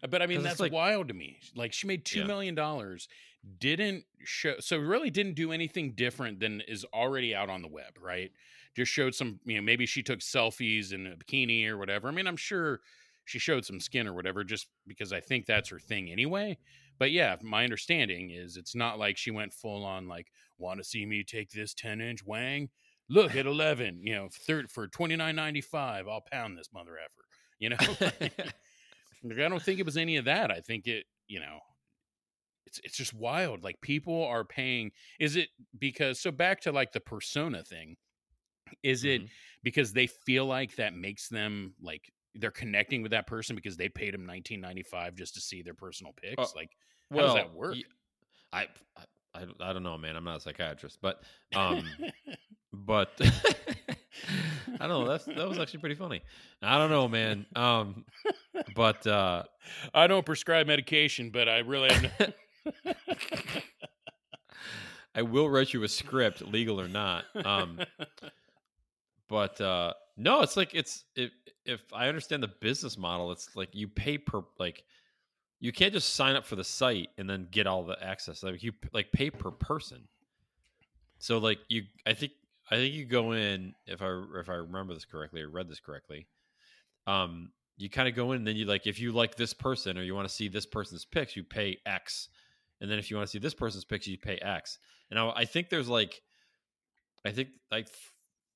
[0.09, 1.39] but I mean, that's like- wild to me.
[1.55, 2.25] Like she made two Yeah.
[2.27, 3.07] million dollars,
[3.59, 7.97] didn't show, so really didn't do anything different than is already out on the web,
[8.01, 8.31] right?
[8.75, 12.09] just showed some, you know, maybe she took selfies in a bikini or whatever.
[12.09, 12.81] I mean, I'm sure
[13.23, 16.57] she showed some skin or whatever, just because I think that's her thing anyway.
[16.97, 20.83] But yeah, my understanding is it's not like she went full on like, want to
[20.83, 22.69] see me take this 10 inch wang?
[23.09, 27.25] Look at 11, you know, third for 29.95, I'll pound this mother effer.
[27.59, 27.77] You know,
[29.23, 30.51] I don't think it was any of that.
[30.51, 31.59] I think it, you know,
[32.65, 33.63] it's it's just wild.
[33.63, 34.91] Like people are paying.
[35.19, 37.97] Is it because so back to like the persona thing?
[38.83, 39.29] Is it Mhm.
[39.63, 43.89] because they feel like that makes them like they're connecting with that person because they
[43.89, 46.35] paid them 1995 just to see their personal pics?
[46.37, 46.71] Uh, like
[47.11, 47.75] how does that work?
[48.51, 49.03] I, I
[49.59, 50.15] I don't know, man.
[50.15, 51.21] I'm not a psychiatrist, but
[51.55, 51.83] um,
[52.73, 53.11] but
[54.79, 55.07] I don't know.
[55.07, 56.21] That's that was actually pretty funny.
[56.61, 57.45] I don't know, man.
[57.55, 58.05] Um,
[58.75, 59.43] but uh,
[59.93, 61.89] I don't prescribe medication, but I really
[65.13, 67.25] I will write you a script, legal or not.
[67.43, 67.79] Um,
[69.27, 71.31] but uh, no, it's like it's if
[71.65, 74.83] if I understand the business model, it's like you pay per like
[75.59, 78.43] you can't just sign up for the site and then get all the access.
[78.43, 80.07] Like you like pay per person.
[81.17, 82.33] So like you, I think
[82.69, 85.79] I think you go in if I if I remember this correctly or read this
[85.79, 86.27] correctly.
[87.07, 89.97] Um, you kind of go in and then you like if you like this person
[89.97, 92.29] or you want to see this person's pics, you pay X,
[92.81, 94.79] and then if you want to see this person's pics, you pay X.
[95.09, 96.21] And I, I think there's like,
[97.25, 97.87] I think th-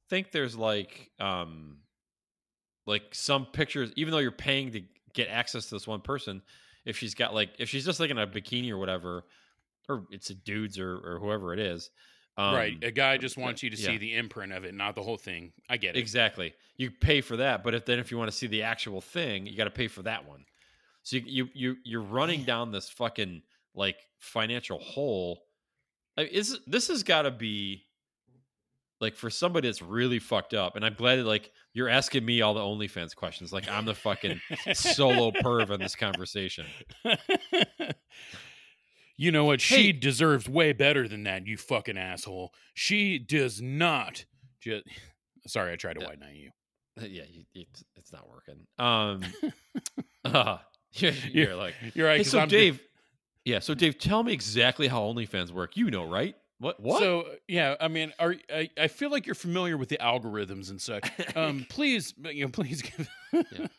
[0.09, 1.77] think there's like um
[2.85, 4.81] like some pictures even though you're paying to
[5.13, 6.41] get access to this one person
[6.85, 9.23] if she's got like if she's just like in a bikini or whatever
[9.87, 11.89] or it's a dudes or or whoever it is
[12.37, 12.77] um, right.
[12.83, 15.51] A guy just wants you to see the imprint of it, not the whole thing.
[15.69, 15.99] I get it.
[15.99, 19.01] exactly you pay for that but if then if you want to see the actual
[19.01, 20.45] thing you got to pay for that one
[21.03, 23.43] so you, you you you're running down this fucking
[23.75, 25.43] like financial hole
[26.17, 27.83] I mean, is this has got to be
[29.01, 32.41] like for somebody that's really fucked up and i'm glad that like you're asking me
[32.41, 34.39] all the onlyfans questions like i'm the fucking
[34.73, 36.65] solo perv in this conversation
[39.17, 39.59] you know what?
[39.59, 39.91] She Hey.
[39.91, 42.53] deserves way better than that, you fucking asshole.
[42.73, 44.23] She does not.
[44.61, 44.85] Just
[45.47, 46.07] sorry, I tried to Yeah.
[46.07, 46.51] white knight you.
[47.01, 49.21] yeah you, it's, it's not working um
[50.25, 50.57] uh,
[50.93, 52.17] you're, you're like You're right.
[52.17, 52.81] hey, so I'm- dave
[53.45, 57.25] yeah so dave tell me exactly how onlyfans work you know right what what So
[57.47, 61.09] yeah, I mean, are I, I feel like you're familiar with the algorithms and such.
[61.35, 63.09] Um, please, you know, please give,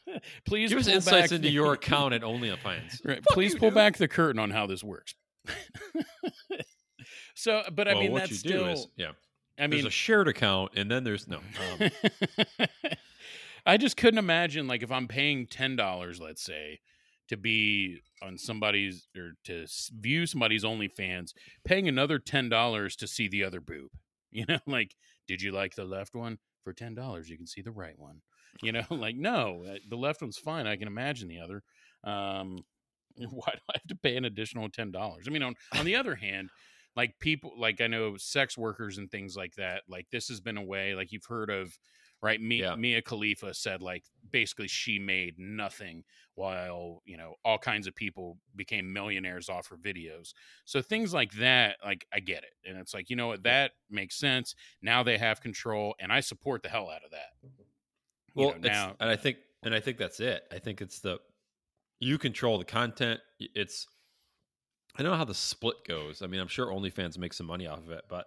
[0.47, 3.75] please give us insights into the- your account at onlyfans Right, Fuck please pull dude.
[3.75, 5.14] back the curtain on how this works.
[7.35, 8.64] so, but I Well, mean, what that's you still.
[8.64, 9.12] do is yeah
[9.59, 11.38] I there's mean, a shared account and then there's no
[11.81, 11.90] um,
[13.66, 16.81] I just couldn't imagine like if I'm paying ten dollars, let's say,
[17.31, 19.66] to be on somebody's or to
[19.99, 21.31] view somebody's OnlyFans,
[21.64, 23.88] paying another ten dollars to see the other boob.
[24.33, 24.95] You know, like,
[25.27, 26.38] did you like the left one?
[26.62, 28.21] For ten dollars, you can see the right one.
[28.62, 30.69] You know, like no, uh, the left one's fine.
[30.69, 31.62] I can imagine the other.
[32.05, 32.59] Um,
[33.16, 35.25] why do I have to pay an additional ten dollars?
[35.27, 36.51] I mean, on on the other hand,
[36.95, 39.83] like people, like I know sex workers and things like that.
[39.88, 40.95] Like this has been a way.
[40.95, 41.77] Like you've heard of,
[42.23, 42.40] right?
[42.40, 42.77] Mia, Yeah.
[42.77, 48.38] Mia Khalifa said like basically she made nothing while you know all kinds of people
[48.57, 50.33] became millionaires off her videos.
[50.64, 53.73] So things like that, like I get it, and it's like you know what that
[53.90, 54.55] makes sense.
[54.83, 57.33] Now they have control, and I support the hell out of that.
[57.45, 57.62] Mm-hmm.
[58.35, 61.01] You well know, now and i think and i think that's it i think it's
[61.01, 61.19] the
[61.99, 63.87] you control the content it's
[64.97, 67.66] i don't know how the split goes i mean i'm sure onlyfans make some money
[67.66, 68.27] off of it but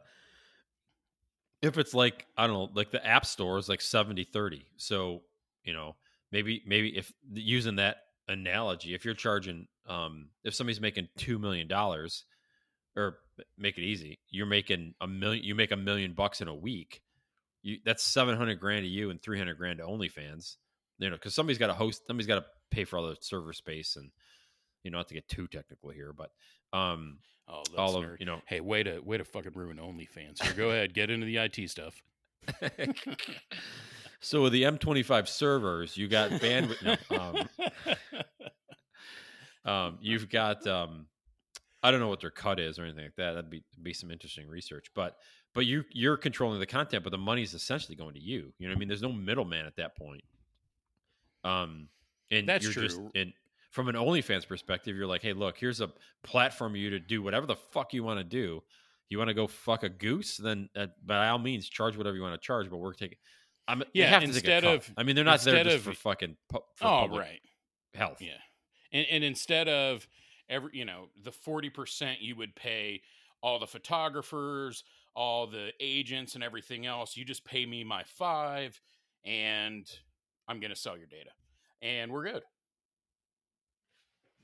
[1.62, 5.22] if it's like i don't know like the app store is like 70 30 so
[5.63, 5.95] you know
[6.32, 7.97] maybe maybe if using that
[8.28, 12.26] analogy if you're charging um if somebody's making two million dollars
[12.95, 13.17] or
[13.58, 17.02] make it easy you're making a million you make a million bucks in a week
[17.62, 20.56] you that's 700 grand to you and 300 grand to onlyfans
[20.99, 23.54] you know because somebody's got to host somebody's got to pay for all the server
[23.54, 24.12] space and
[24.84, 26.32] you know not to get too technical here but
[26.78, 28.19] um oh, all of nerd.
[28.19, 30.41] you know Hey, way to way to fucking ruin OnlyFans.
[30.41, 32.02] Here, go ahead, get into the IT stuff.
[34.24, 37.49] so with the m25 servers you got bandwidth no, um,
[39.71, 41.05] um, you've got um,
[41.84, 43.34] I don't know what their cut is or anything like that.
[43.34, 44.88] That'd be be some interesting research.
[44.95, 45.17] But
[45.53, 48.53] but you you're controlling the content, but the money's essentially going to you.
[48.57, 48.88] You know what I mean?
[48.88, 50.24] There's no middleman at that point.
[51.43, 51.89] Um,
[52.32, 53.11] and That's you're just true.
[53.15, 53.34] and
[53.69, 55.91] from an OnlyFans perspective, you're like, hey, look, here's a
[56.24, 58.63] platform for you to do whatever the fuck you want to do.
[59.09, 62.21] You want to go fuck a goose, then uh, by all means charge whatever you
[62.21, 62.69] want to charge.
[62.69, 63.17] But we're taking.
[63.68, 65.84] I'm, Yeah, have to take a instead of- I mean, they're not there just of-
[65.84, 67.41] for fucking pu- for oh, right.
[67.93, 68.22] health.
[68.22, 68.32] Yeah.
[68.91, 70.07] And, and instead of
[70.49, 73.01] every, you know, the 40% you would pay
[73.41, 74.84] all the photographers,
[75.16, 77.16] all the agents and everything else.
[77.16, 78.80] You just pay me my five,
[79.26, 79.86] and
[80.47, 81.30] I'm going to sell your data,
[81.82, 82.43] and we're good.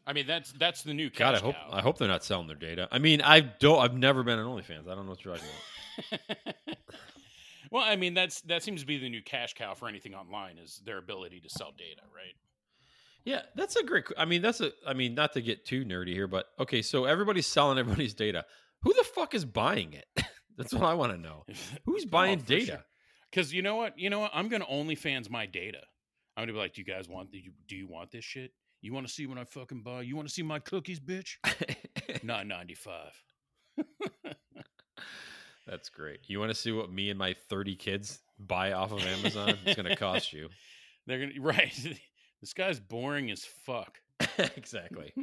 [0.05, 1.69] I mean, that's that's the new God, I hope cow.
[1.71, 2.87] I hope they're not selling their data.
[2.91, 3.79] I mean, I don't.
[3.79, 4.87] I've never been an OnlyFans.
[4.87, 5.49] I don't know what you're talking
[6.11, 6.77] about.
[7.71, 10.57] well, I mean, that's that seems to be the new cash cow for anything online
[10.57, 12.35] is their ability to sell data, right?
[13.25, 14.05] Yeah, that's a great.
[14.17, 14.71] I mean, that's a.
[14.87, 16.81] I mean, not to get too nerdy here, but okay.
[16.81, 18.45] So everybody's selling everybody's data.
[18.83, 20.05] Who the fuck is buying it?
[20.57, 21.45] that's what I want to know.
[21.85, 22.83] Who's oh, buying data?
[23.29, 25.81] Because you know what, you know what, I'm gonna OnlyFans my data.
[26.35, 27.31] I'm gonna be like, do you guys want?
[27.31, 28.51] Do you, do you want this shit?
[28.81, 30.01] You want to see what I fucking buy?
[30.01, 31.35] You want to see my cookies, bitch?
[32.23, 33.11] Nine ninety five.
[35.69, 36.19] That's great.
[36.27, 39.55] You want to see what me and my 30 kids buy off of Amazon?
[39.65, 40.49] it's going to cost you.
[41.07, 41.73] They're gonna right.
[42.41, 43.99] this guy's boring as fuck.
[44.55, 45.13] exactly.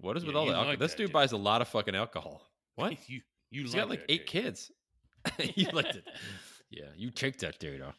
[0.00, 0.72] What is Yeah, with all you the alcohol?
[0.72, 1.12] like this dude dude.
[1.12, 2.42] buys a lot of fucking alcohol.
[2.76, 2.92] What?
[3.08, 4.44] you you He's like got like eight dude.
[4.44, 4.70] kids.
[5.54, 6.04] you liked it.
[6.70, 7.94] Yeah, you take that data.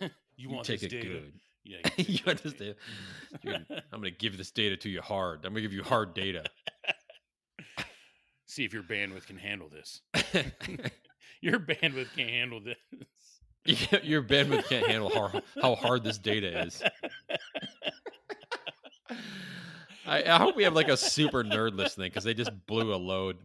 [0.00, 1.06] you, You, want take it data?
[1.08, 1.32] good.
[1.64, 2.74] Yeah, you take that understand?
[3.42, 5.38] Dude, I'm going to give this data to you hard.
[5.44, 6.44] I'm going to give you hard data.
[8.54, 10.00] See if your bandwidth can handle this.
[11.40, 12.76] Your bandwidth can't handle this.
[14.04, 16.80] Your bandwidth can't handle how, how hard this data is.
[20.06, 22.96] I, I hope we have like a super nerd listening because they just blew a
[22.96, 23.38] load.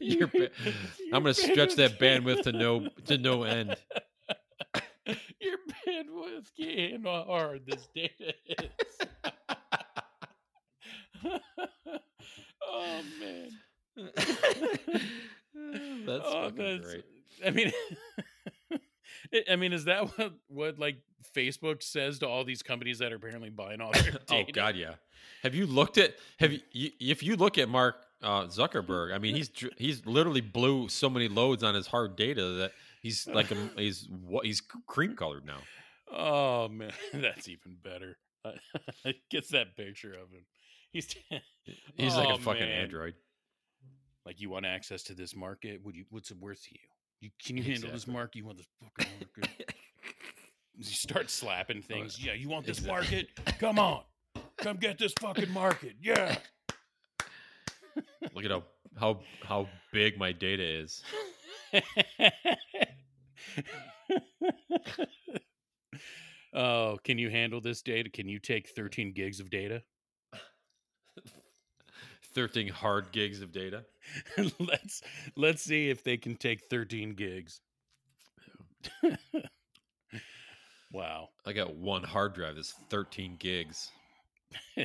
[0.00, 0.48] Your ba-
[1.12, 3.76] I'm gonna stretch that bandwidth to no to no end.
[5.06, 9.06] Your bandwidth can't handle how hard this data is.
[12.66, 13.50] Oh man.
[16.06, 17.04] That's Oh, fucking that's- great.
[17.44, 17.72] I mean,
[19.32, 20.96] I- I mean, is that what what like
[21.34, 24.42] Facebook says to all these companies that are apparently buying all their Oh?
[24.52, 24.94] God, yeah.
[25.42, 26.14] Have you looked at?
[26.38, 26.60] Have you,
[27.00, 29.14] if you look at Mark uh, Zuckerberg?
[29.14, 33.26] I mean, he's he's literally blew so many loads on his hard data that he's
[33.26, 35.58] like a, he's what he's cream colored now.
[36.10, 38.16] Oh man, that's even better.
[39.30, 40.44] Gets that picture of him.
[40.96, 41.14] He's
[41.96, 42.82] He's like Oh, a fucking man.
[42.82, 43.14] android.
[44.24, 45.82] like, you want access to this market?
[45.84, 46.04] Would you?
[46.10, 46.88] What's it worth to you?
[47.20, 48.36] You can you handle this market?
[48.38, 49.74] You want this fucking market?
[50.76, 52.22] you start slapping things.
[52.24, 53.26] Yeah, you want this Exactly.
[53.36, 53.58] market?
[53.58, 54.02] Come on,
[54.58, 55.94] come get this fucking market.
[56.00, 56.36] Yeah.
[58.34, 58.62] Look at how
[58.98, 61.02] how how big my data is.
[66.54, 68.08] oh, can you handle this data?
[68.10, 69.82] Can you take 13 gigs of data?
[72.36, 73.86] Thirteen hard gigs of data.
[74.58, 75.00] let's
[75.36, 77.62] let's see if they can take 13 gigs.
[80.92, 81.30] wow.
[81.46, 83.90] I got one hard drive that's 13 gigs.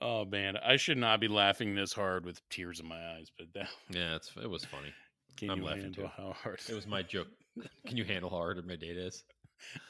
[0.00, 3.48] oh man, I should not be laughing this hard with tears in my eyes, but
[3.52, 4.94] that Yeah, it's it was funny.
[5.36, 6.10] can I'm you laughing handle too.
[6.16, 7.28] how hard It was my joke.
[7.86, 9.24] Can you handle how hard my data is?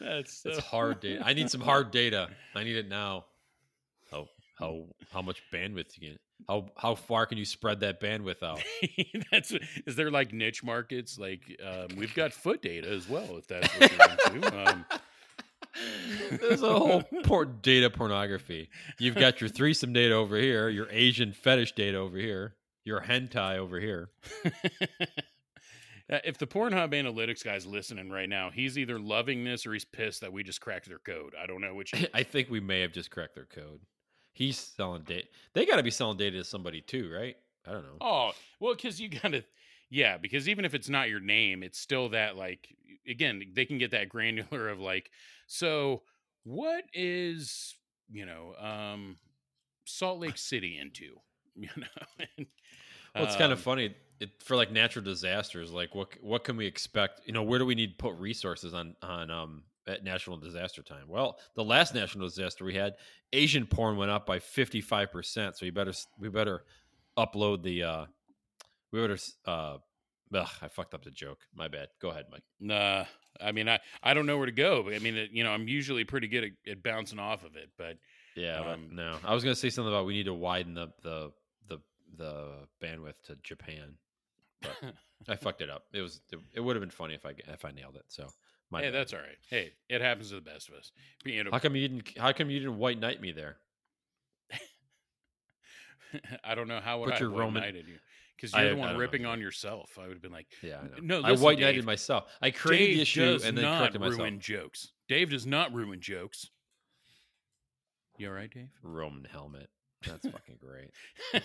[0.00, 1.22] That's so It's hard data.
[1.24, 2.28] I need some hard data.
[2.56, 3.26] I need it now.
[4.58, 6.18] How how much bandwidth you can?
[6.48, 8.62] How how far can you spread that bandwidth out?
[9.30, 9.52] that's
[9.86, 13.68] is there like niche markets like um, we've got foot data as well if that's
[13.78, 14.68] what you're into.
[16.30, 18.68] Um, There's a whole por- data pornography.
[18.98, 23.58] You've got your threesome data over here, your Asian fetish data over here, your hentai
[23.58, 24.10] over here.
[26.10, 29.84] Uh, if the Pornhub analytics guy's listening right now, he's either loving this or he's
[29.84, 31.34] pissed that we just cracked their code.
[31.38, 31.92] I don't know which.
[32.14, 33.80] I think we may have just cracked their code.
[34.38, 35.26] He's selling data.
[35.52, 37.36] They got to be selling data to somebody too, right?
[37.66, 37.96] I don't know.
[38.00, 38.30] Oh,
[38.60, 39.42] well, because you gotta,
[39.90, 42.68] yeah, because even if it's not your name, it's still that like
[43.08, 45.10] again they can get that granular of like,
[45.48, 46.02] so
[46.44, 47.74] what is
[48.08, 49.16] you know um
[49.86, 51.16] Salt Lake City into
[51.56, 51.86] you know?
[52.36, 52.46] And,
[53.16, 55.72] Well, it's kind of um, funny it, for like natural disasters.
[55.72, 57.22] Like, what what can we expect?
[57.26, 60.82] You know, where do we need to put resources on on um at national disaster
[60.82, 61.08] time?
[61.08, 62.94] Well, the last national disaster we had,
[63.32, 65.56] Asian porn went up by fifty five percent.
[65.56, 66.62] So you better we better
[67.16, 68.06] upload the uh
[68.92, 69.78] we better uh.
[70.34, 71.38] Ugh, I fucked up the joke.
[71.54, 71.88] My bad.
[72.02, 72.42] Go ahead, Mike.
[72.60, 73.06] Nah,
[73.40, 75.50] I mean, I I don't know where to go, but I mean, it, you know,
[75.50, 77.96] I'm usually pretty good at, at bouncing off of it, but
[78.36, 79.16] Yeah, Um, but no.
[79.24, 81.32] I was gonna say something about we need to widen the the
[81.66, 81.78] the
[82.18, 82.50] the
[82.82, 83.94] bandwidth to Japan.
[84.60, 84.76] But
[85.30, 85.84] I fucked it up.
[85.94, 88.04] It was it, it would have been funny if I if I nailed it.
[88.08, 88.28] So
[88.70, 88.94] my hey, bad.
[88.94, 89.38] that's all right.
[89.50, 90.92] Hey, it happens to the best of us.
[91.24, 92.18] You know, How come you didn't?
[92.18, 93.56] How come you didn't white knight me there?
[96.44, 97.96] I don't know how would Put I your have Roman- knighted you
[98.36, 99.98] because you're I the one don't know ripping on yourself.
[99.98, 101.20] I would have been like, Yeah, I know.
[101.20, 102.24] No, I white knighted myself.
[102.40, 104.18] I created Dave the issue and then not corrected myself.
[104.18, 104.92] ruin jokes.
[105.08, 106.46] Dave does not ruin jokes.
[108.16, 108.68] You all right, Dave?
[108.82, 109.68] Roman helmet.
[110.06, 110.90] That's fucking great.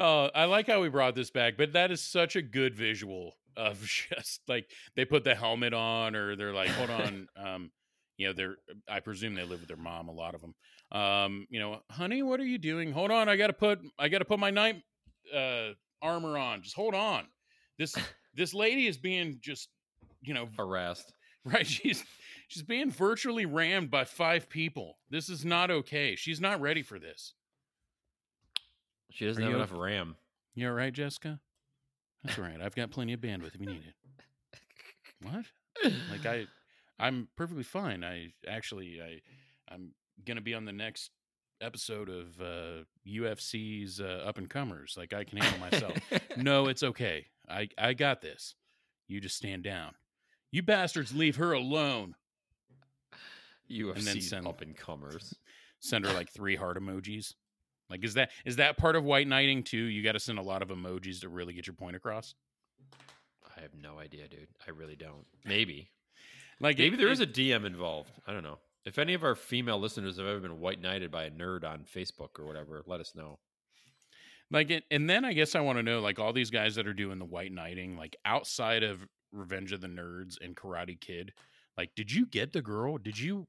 [0.00, 3.34] Oh, I like how we brought this back, but that is such a good visual
[3.58, 7.70] of just like they put the helmet on, or they're like, hold on, um,
[8.16, 8.56] you know, they're
[8.88, 10.54] I presume they live with their mom, a lot of them.
[10.90, 12.92] Um, you know, honey, what are you doing?
[12.92, 14.82] Hold on, I gotta put I gotta put my night
[15.34, 16.62] uh armor on.
[16.62, 17.26] Just hold on.
[17.78, 17.94] This
[18.34, 19.68] this lady is being just
[20.22, 21.12] you know Harassed.
[21.44, 22.04] right she's
[22.48, 26.98] she's being virtually rammed by five people this is not okay she's not ready for
[26.98, 27.34] this
[29.10, 30.16] She doesn't Are have you enough RAM.
[30.54, 31.40] You're right, jessica
[32.24, 32.60] that's right.
[32.60, 33.94] i've got plenty of bandwidth if you need it.
[35.22, 35.44] What?
[36.10, 36.46] Like i
[36.98, 39.20] i'm perfectly fine i actually i
[39.72, 39.92] i'm
[40.26, 41.10] gonna be on the next
[41.60, 45.96] episode of uh ufc's uh, up and comers like i can handle myself.
[46.36, 48.54] No it's okay i i got this.
[49.08, 49.92] You just stand down.
[50.52, 52.14] You bastards leave her alone.
[53.70, 55.34] UFC send- up and comers.
[55.80, 57.34] send her like three heart emojis
[57.90, 60.42] like is that is that part of white knighting too you got to send a
[60.42, 62.34] lot of emojis to really get your point across
[63.56, 64.46] I have no idea, dude.
[64.68, 65.26] I really don't.
[65.44, 65.90] Maybe.
[66.60, 68.12] like Maybe there is a DM involved.
[68.24, 68.58] I don't know.
[68.84, 71.80] If any of our female listeners have ever been white knighted by a nerd on
[71.80, 73.40] Facebook or whatever, let us know.
[74.50, 76.86] like it, and then i guess i want to know like all these guys that
[76.86, 81.32] are doing the white knighting like outside of revenge of the nerds and karate kid
[81.76, 83.46] like did you get the girl did you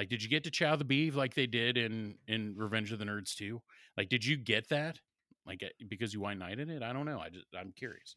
[0.00, 2.98] like did you get to chow the beef like they did in in revenge of
[2.98, 3.60] the nerds too
[3.96, 4.98] like did you get that
[5.46, 8.16] like eh, because you white knighted it i don't know i just i'm curious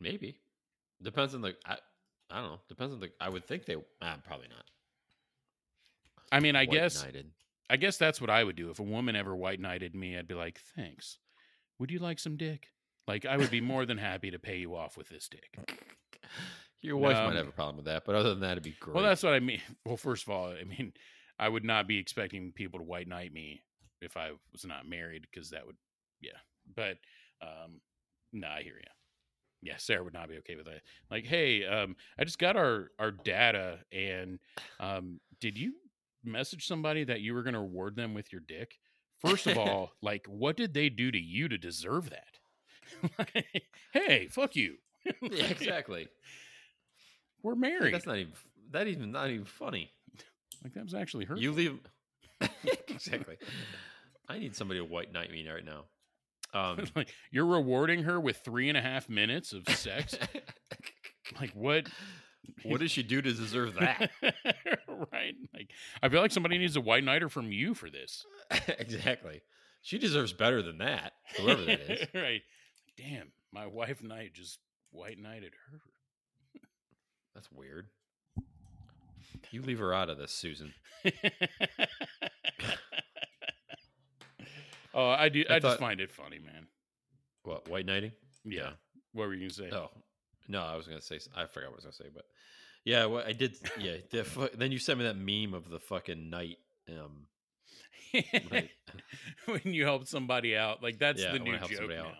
[0.00, 0.40] Maybe.
[1.02, 1.54] Depends on the.
[1.66, 1.76] I,
[2.30, 2.60] I don't know.
[2.68, 3.10] Depends on the.
[3.20, 3.76] I would think they.
[4.02, 4.64] Ah, probably not.
[6.30, 7.30] i mean i White guess knighted.
[7.70, 10.16] I guess that's what I would do if a woman ever white knighted me.
[10.16, 11.18] I'd be like, "Thanks.
[11.78, 12.68] Would you like some dick?"
[13.06, 15.58] Like I would be more than happy to pay you off with this dick.
[16.80, 18.76] Your wife Um, might have a problem with that, but other than that, it'd be
[18.78, 18.94] great.
[18.94, 19.60] Well, that's what I mean.
[19.84, 20.92] Well, first of all, I mean,
[21.38, 23.62] I would not be expecting people to white knight me
[24.00, 25.76] if I was not married, because that would,
[26.20, 26.38] yeah.
[26.74, 26.98] But,
[27.42, 27.80] um,
[28.32, 28.90] no, I hear you.
[29.60, 30.82] Yeah, Sarah would not be okay with that.
[31.10, 34.38] Like, hey, um, I just got our our data, and
[34.78, 35.72] um, did you
[36.22, 38.78] message somebody that you were going to reward them with your dick?
[39.18, 43.34] First of all, like, what did they do to you to deserve that?
[43.92, 44.76] hey, fuck you.
[45.22, 46.06] yeah, exactly.
[47.42, 47.94] We're married.
[47.94, 48.32] That's not even.
[48.70, 49.90] That even not even funny.
[50.62, 51.36] like that was actually her.
[51.36, 51.78] You leave.
[52.88, 53.36] exactly.
[54.28, 55.84] I need somebody to white knight me right now.
[56.54, 60.16] Um, like you're rewarding her with three and a half minutes of sex.
[61.38, 61.90] like what?
[62.62, 64.10] what does she do to deserve that?
[65.12, 65.34] right.
[65.52, 65.70] Like
[66.02, 68.24] I feel like somebody needs a white knighter from you for this.
[68.78, 69.42] exactly.
[69.82, 71.12] She deserves better than that.
[71.36, 72.08] Whoever that is.
[72.14, 72.40] right.
[72.96, 74.58] Damn, my wife knight just
[74.90, 75.80] white knighted her.
[77.38, 77.86] That's weird.
[79.52, 80.74] You leave her out of this, Susan.
[84.92, 85.44] oh, I do.
[85.48, 86.66] I I, just find it funny, man.
[87.44, 88.10] What white knighting?
[88.44, 88.70] Yeah.
[89.12, 89.70] What were you gonna say?
[89.72, 89.90] Oh
[90.48, 91.20] no, I was gonna say.
[91.36, 92.24] I forgot what I was gonna say, but
[92.84, 93.54] yeah, well, I did.
[93.78, 96.56] Yeah, the, then you sent me that meme of the fucking knight.
[96.88, 97.28] Um,
[99.44, 102.06] when you help somebody out, like that's Yeah, the new joke now.
[102.06, 102.14] out.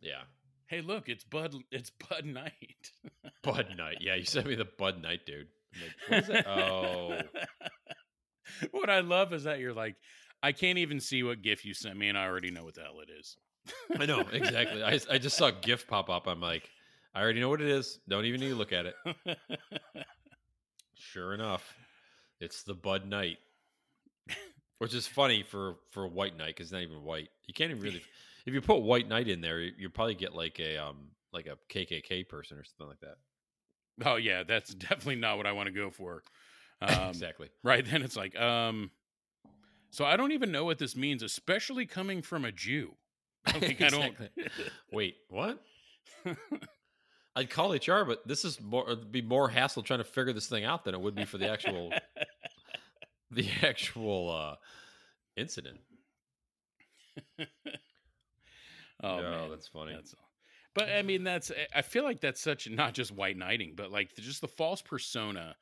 [0.00, 0.22] yeah,
[0.70, 1.52] Hey, look, it's Bud.
[1.72, 2.92] It's Bud Knight.
[3.42, 3.96] Bud Knight.
[4.00, 5.48] Yeah, you sent me the Bud Knight, dude.
[5.74, 6.46] Like, what is that?
[8.62, 9.96] Oh, what I love is that you're like,
[10.42, 12.82] I can't even see what GIF you sent me, and I already know what the
[12.82, 13.36] hell it is.
[13.98, 14.82] I know exactly.
[14.82, 16.28] I I just saw a GIF pop up.
[16.28, 16.68] I'm like,
[17.14, 17.98] I already know what it is.
[18.08, 18.94] Don't even need to look at it.
[20.94, 21.74] Sure enough,
[22.40, 23.38] it's the Bud Knight,
[24.78, 27.28] which is funny for for White Knight because it's not even white.
[27.46, 28.02] You can't even really.
[28.46, 31.56] If you put White Knight in there, you, probably get like a um like a
[31.72, 34.08] KKK person or something like that.
[34.08, 36.22] oh yeah, that's definitely not what I want to go for.
[36.82, 37.50] Um, exactly.
[37.62, 38.90] Right then, it's like, um,
[39.90, 42.94] so I don't even know what this means, especially coming from a Jew.
[43.60, 44.04] Like, I don't.
[44.04, 44.48] Exactly.
[44.90, 45.62] Wait, what?
[47.36, 50.46] I'd call HR, but this is more it'd be more hassle trying to figure this
[50.46, 51.92] thing out than it would be for the actual
[53.30, 54.56] the actual uh
[55.36, 55.80] incident.
[59.02, 59.92] Oh no, man, that's funny.
[59.92, 60.28] That's all.
[60.74, 64.14] But I mean, that's I feel like that's such not just white knighting, but like
[64.16, 65.56] just the false persona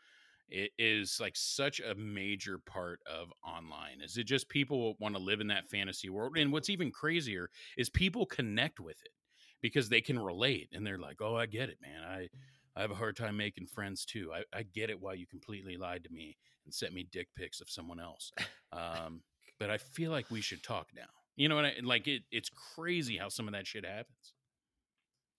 [0.51, 4.01] it is like such a major part of online.
[4.03, 6.37] Is it just people want to live in that fantasy world?
[6.39, 9.13] And what's even crazier is people connect with it
[9.61, 12.03] because they can relate and they're like, "Oh, I get it, man.
[12.03, 12.29] I
[12.77, 14.33] I have a hard time making friends too.
[14.33, 17.61] I, I get it why you completely lied to me and sent me dick pics
[17.61, 18.33] of someone else.
[18.71, 19.23] Um,
[19.59, 21.09] but I feel like we should talk now.
[21.39, 22.09] You know what I like?
[22.09, 24.35] It it's crazy how some of that shit happens.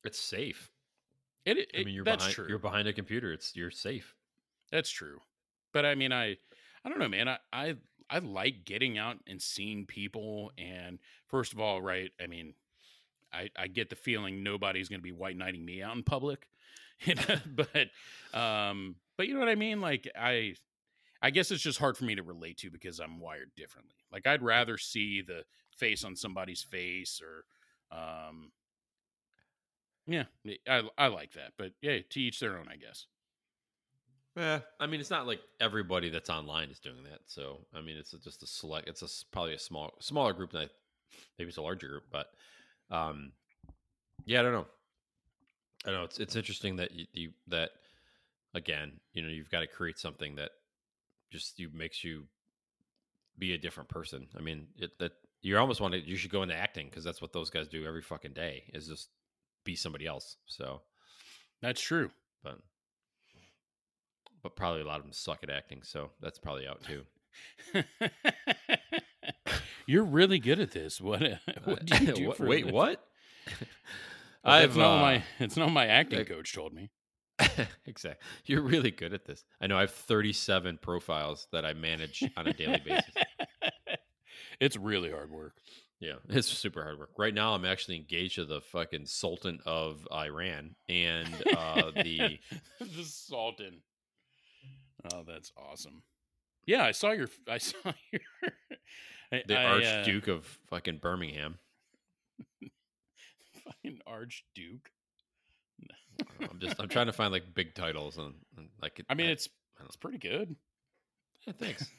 [0.05, 0.71] It's safe.
[1.45, 2.45] It, it I mean, you're that's behind true.
[2.47, 3.33] you're behind a computer.
[3.33, 4.15] It's you're safe.
[4.71, 5.19] That's true.
[5.73, 6.37] But I mean, I
[6.85, 7.27] I don't know, man.
[7.27, 7.75] I I
[8.09, 10.53] I like getting out and seeing people.
[10.57, 12.53] And first of all, right, I mean,
[13.33, 16.47] I, I get the feeling nobody's going to be white knighting me out in public,
[17.01, 19.81] you know, but um, but you know what I mean.
[19.81, 20.55] Like I,
[21.21, 23.97] I guess it's just hard for me to relate to because I'm wired differently.
[24.13, 25.43] Like I'd rather see the
[25.79, 27.45] face on somebody's face or,
[27.97, 28.51] um,
[30.05, 30.25] yeah,
[30.67, 31.53] I I like that.
[31.57, 33.05] But yeah, to each their own, I guess.
[34.35, 37.19] Yeah, I mean, it's not like everybody that's online is doing that.
[37.25, 38.87] So, I mean, it's just a select.
[38.87, 40.67] It's a probably a small, smaller group than I.
[41.37, 42.27] Maybe it's a larger group, but,
[42.91, 43.31] um,
[44.25, 44.67] yeah, I don't know.
[45.85, 47.71] I know it's it's interesting that you, you that
[48.53, 50.51] again, you know, you've got to create something that
[51.31, 52.25] just you makes you
[53.37, 54.27] be a different person.
[54.37, 57.21] I mean, it that you almost want to you should go into acting because that's
[57.21, 59.09] what those guys do every fucking day is just
[59.63, 60.37] be somebody else.
[60.45, 60.81] So
[61.61, 62.11] that's true.
[62.43, 62.59] But
[64.41, 67.03] but probably a lot of them suck at acting, so that's probably out too.
[69.85, 71.01] You're really good at this.
[71.01, 71.21] What?
[71.63, 72.27] What do you do?
[72.27, 73.03] what, wait, what?
[74.43, 75.23] well, I've not uh, my.
[75.39, 76.89] It's not my acting coach told me.
[77.85, 78.25] exactly.
[78.45, 79.43] You're really good at this.
[79.61, 79.77] I know.
[79.77, 83.13] I have 37 profiles that I manage on a daily basis.
[84.59, 85.55] It's really hard work.
[85.99, 87.11] Yeah, it's super hard work.
[87.17, 92.39] Right now, I'm actually engaged to the fucking Sultan of Iran and uh, the
[92.79, 93.81] the Sultan.
[95.13, 96.03] Oh, that's awesome.
[96.65, 97.29] Yeah, I saw your.
[97.47, 99.41] I saw your.
[99.47, 101.57] the I, Archduke uh, of fucking Birmingham.
[103.65, 104.91] fucking Archduke.
[106.41, 106.79] I'm just.
[106.79, 109.03] I'm trying to find like big titles and, and like.
[109.09, 109.49] I mean, I, it's
[109.79, 110.55] I it's pretty good.
[111.45, 111.89] Yeah, thanks.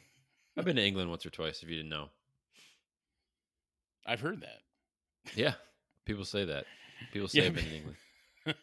[0.57, 1.63] I've been to England once or twice.
[1.63, 2.11] If you didn't know,
[4.07, 4.61] I've heard that.
[5.35, 5.55] Yeah,
[6.05, 6.65] people say that.
[7.13, 7.97] People say yeah, I've in England.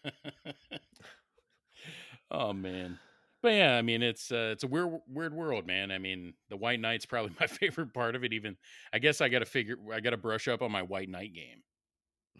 [2.31, 2.99] oh man.
[3.41, 5.91] But yeah, I mean it's uh, it's a weird weird world, man.
[5.91, 8.33] I mean, the White Knight's probably my favorite part of it.
[8.33, 8.57] Even
[8.91, 11.33] I guess I got to figure I got to brush up on my White Knight
[11.33, 11.63] game.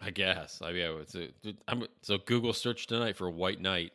[0.00, 0.60] I guess.
[0.62, 1.28] I mean, it's a,
[1.66, 3.92] I'm, so Google search tonight for White Knight.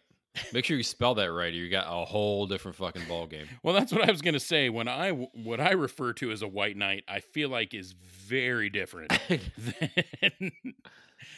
[0.51, 3.45] Make sure you spell that right, or you got a whole different fucking ball game.
[3.63, 4.69] well, that's what I was gonna say.
[4.69, 8.71] When I what I refer to as a White Knight, I feel like is very
[8.71, 10.51] different than,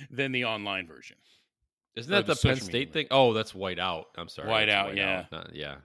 [0.10, 1.18] than the online version.
[1.96, 3.08] Isn't that the Penn State thing?
[3.12, 4.08] Oh, that's white out.
[4.18, 4.50] I'm sorry.
[4.50, 5.20] White out, white yeah.
[5.20, 5.32] Out.
[5.32, 5.76] Not, yeah.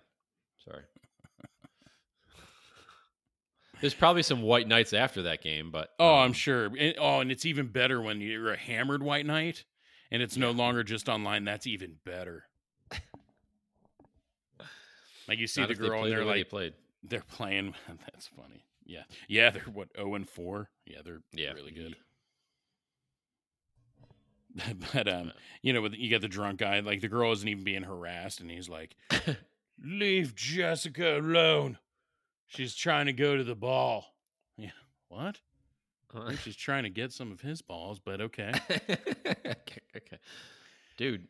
[0.64, 0.82] Sorry.
[3.80, 6.66] There's probably some white knights after that game, but oh, um, I'm sure.
[6.66, 9.64] And, oh, and it's even better when you're a hammered white knight,
[10.10, 10.42] and it's yeah.
[10.42, 11.44] no longer just online.
[11.44, 12.44] That's even better.
[15.30, 16.74] Like you see the girl, and they're like, they played.
[17.04, 17.74] They're playing.
[17.88, 18.64] That's funny.
[18.84, 19.50] Yeah, yeah.
[19.50, 20.70] They're what zero oh and four.
[20.86, 21.52] Yeah, they're yeah.
[21.52, 21.96] really good.
[24.92, 25.30] but um,
[25.62, 28.50] you know, you get the drunk guy, like the girl isn't even being harassed, and
[28.50, 28.96] he's like,
[29.80, 31.78] "Leave Jessica alone.
[32.48, 34.06] She's trying to go to the ball."
[34.56, 34.70] Yeah,
[35.08, 35.38] what?
[36.42, 38.50] She's trying to get some of his balls, but okay.
[38.68, 40.18] okay, okay,
[40.96, 41.28] dude.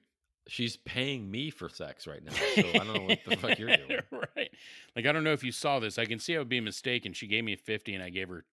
[0.48, 3.76] She's paying me for sex right now, so I don't know what the fuck you're
[3.76, 4.00] doing.
[4.10, 4.50] right?
[4.96, 5.98] Like I don't know if you saw this.
[5.98, 8.10] I can see it would be a mistake, and she gave me fifty, and I
[8.10, 8.44] gave her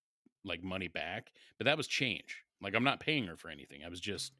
[0.43, 2.43] like money back, but that was change.
[2.61, 3.83] Like I'm not paying her for anything.
[3.85, 4.33] I was just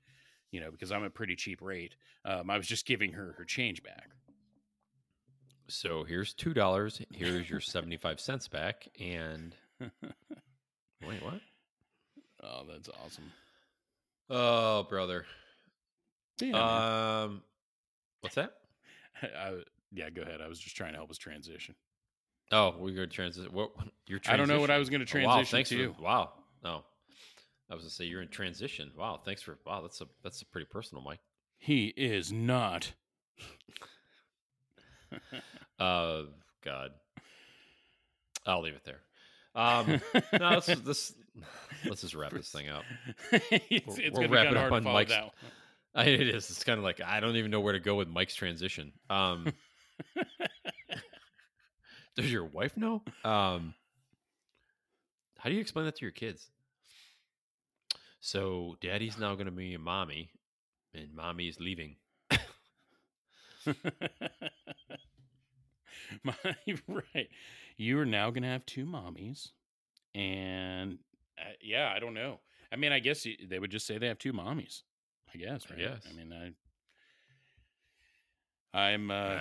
[0.52, 1.96] you know, because I'm a pretty cheap rate.
[2.26, 4.10] Um, I was just giving her her change back.
[5.68, 7.02] So here's two dollars.
[7.12, 8.88] Here's your seventy five cents back.
[9.00, 11.42] And wait, what?
[12.42, 13.32] Oh, that's awesome.
[14.30, 15.26] Oh, brother.
[16.42, 17.42] Yeah, um,
[18.22, 18.54] what's that?
[19.22, 19.62] I,
[19.92, 20.42] yeah, go ahead.
[20.42, 21.76] I was just trying to help us transition.
[22.52, 23.52] Oh, we're going to transition.
[23.52, 23.72] What?
[24.06, 25.94] Your I don't know what I was going to transition oh, wow, thanks to.
[25.94, 26.32] For, wow.
[26.64, 26.84] Oh,
[27.70, 28.92] I was gonna say you're in transition.
[28.98, 29.82] Wow, thanks for wow.
[29.82, 31.20] That's a that's a pretty personal, Mike.
[31.58, 32.94] He is not.
[35.80, 36.24] uh,
[36.64, 36.92] God.
[38.46, 39.02] I'll leave it there.
[39.54, 40.02] Um,
[40.40, 41.14] no, let's this
[41.86, 42.84] let's just wrap this thing up.
[43.32, 45.14] it's, it's we're, wrapping up on Mike's.
[45.98, 46.50] I, it is.
[46.50, 48.94] It's kind of like I don't even know where to go with Mike's transition.
[49.10, 49.52] Um,
[52.16, 53.04] does your wife know?
[53.24, 53.74] Um,
[55.40, 56.50] how do you explain that to your kids?
[58.20, 60.30] So daddy's now going to be a mommy,
[60.94, 61.96] and mommy's leaving.
[66.24, 66.34] My,
[66.88, 67.30] right.
[67.78, 69.50] You are now going to have two mommies.
[70.16, 71.00] And
[71.40, 72.40] uh, yeah, I don't know.
[72.72, 74.82] I mean, I guess they would just say they have two mommies.
[75.34, 75.80] I guess, right?
[75.80, 76.08] Yes.
[76.10, 76.54] I mean,
[78.74, 79.40] I, I'm, uh,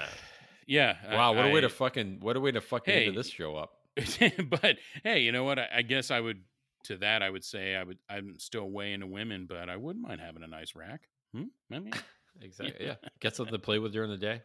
[0.67, 0.97] yeah.
[1.11, 1.33] Wow.
[1.33, 3.73] I, what a way to fucking, what a way to fucking hey, this show up.
[4.61, 5.59] but hey, you know what?
[5.59, 6.43] I, I guess I would
[6.87, 7.99] to that, I would say I would.
[8.09, 11.09] I'm still way into women, but I wouldn't mind having a nice rack.
[11.35, 11.45] Hmm?
[11.73, 11.93] I mean,
[12.41, 12.87] exactly.
[12.87, 14.43] Yeah, get something to play with during the day.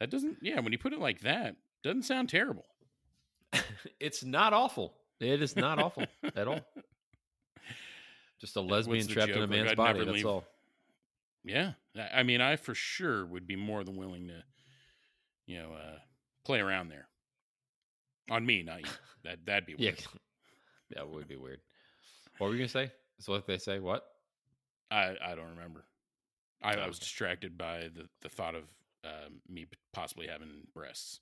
[0.00, 0.38] That doesn't.
[0.42, 2.64] Yeah, when you put it like that, doesn't sound terrible.
[4.00, 4.94] it's not awful.
[5.20, 6.04] It is not awful
[6.36, 6.60] at all.
[8.40, 9.50] Just a lesbian trapped in a joke?
[9.50, 9.98] Like, man's body.
[10.00, 10.44] That's leave- all.
[11.44, 14.42] Yeah, I I mean, I for sure would be more than willing to,
[15.46, 15.98] you know, uh,
[16.44, 17.08] play around there.
[18.30, 18.90] On me, not you.
[19.24, 20.04] That that'd be Yeah, weird.
[20.94, 21.60] that would be weird.
[22.38, 22.92] What were you gonna say?
[23.18, 23.78] So what they say?
[23.80, 24.04] What?
[24.90, 25.84] I I don't remember.
[26.62, 27.04] I, I Oh, was okay.
[27.04, 28.64] distracted by the the thought of
[29.04, 31.20] um, me possibly having breasts.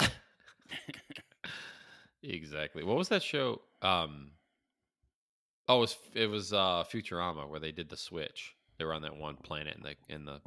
[2.22, 2.82] Exactly.
[2.82, 3.60] What was that show?
[3.82, 4.32] Um.
[5.68, 8.54] Oh, it was it was uh, Futurama where they did the switch.
[8.78, 10.40] They were on that one planet, and the in the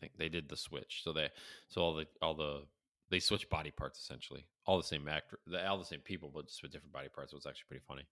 [0.00, 1.02] thing they did the switch.
[1.04, 1.28] So they
[1.68, 2.62] so all the all the
[3.10, 4.44] they switched body parts essentially.
[4.66, 7.32] All the same actor, the all the same people, but just with different body parts.
[7.32, 8.04] It was actually pretty funny.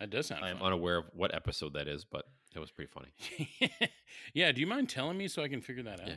[0.00, 2.90] That does sound I am unaware of what episode that is, but it was pretty
[2.90, 3.90] funny.
[4.34, 6.08] yeah, do you mind telling me so I can figure that out?
[6.08, 6.14] Yeah.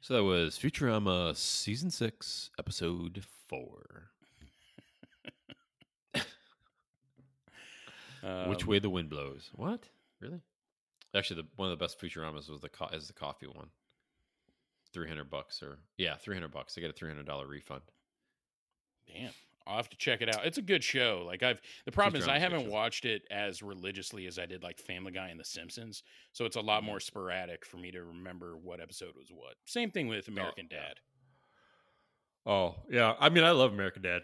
[0.00, 4.10] So that was Futurama season six, episode four.
[8.48, 9.50] Which Um, way the wind blows?
[9.54, 9.88] What?
[10.20, 10.40] Really?
[11.14, 13.70] Actually, the one of the best Futuramas was the co- is the coffee one.
[14.92, 16.76] Three hundred bucks, or yeah, three hundred bucks.
[16.76, 17.82] I get a three hundred dollar refund.
[19.06, 19.30] Damn.
[19.66, 20.44] I'll have to check it out.
[20.46, 21.22] It's a good show.
[21.26, 22.72] Like I've the problem is I Futurama's a good haven't show.
[22.74, 26.02] watched it as religiously as I did like Family Guy and The Simpsons.
[26.32, 26.86] So it's a lot Mm-hmm.
[26.86, 29.54] more sporadic for me to remember what episode was what.
[29.66, 30.78] Same thing with American yeah.
[30.78, 30.94] Dad.
[32.46, 34.22] Oh yeah, I mean I love American Dad,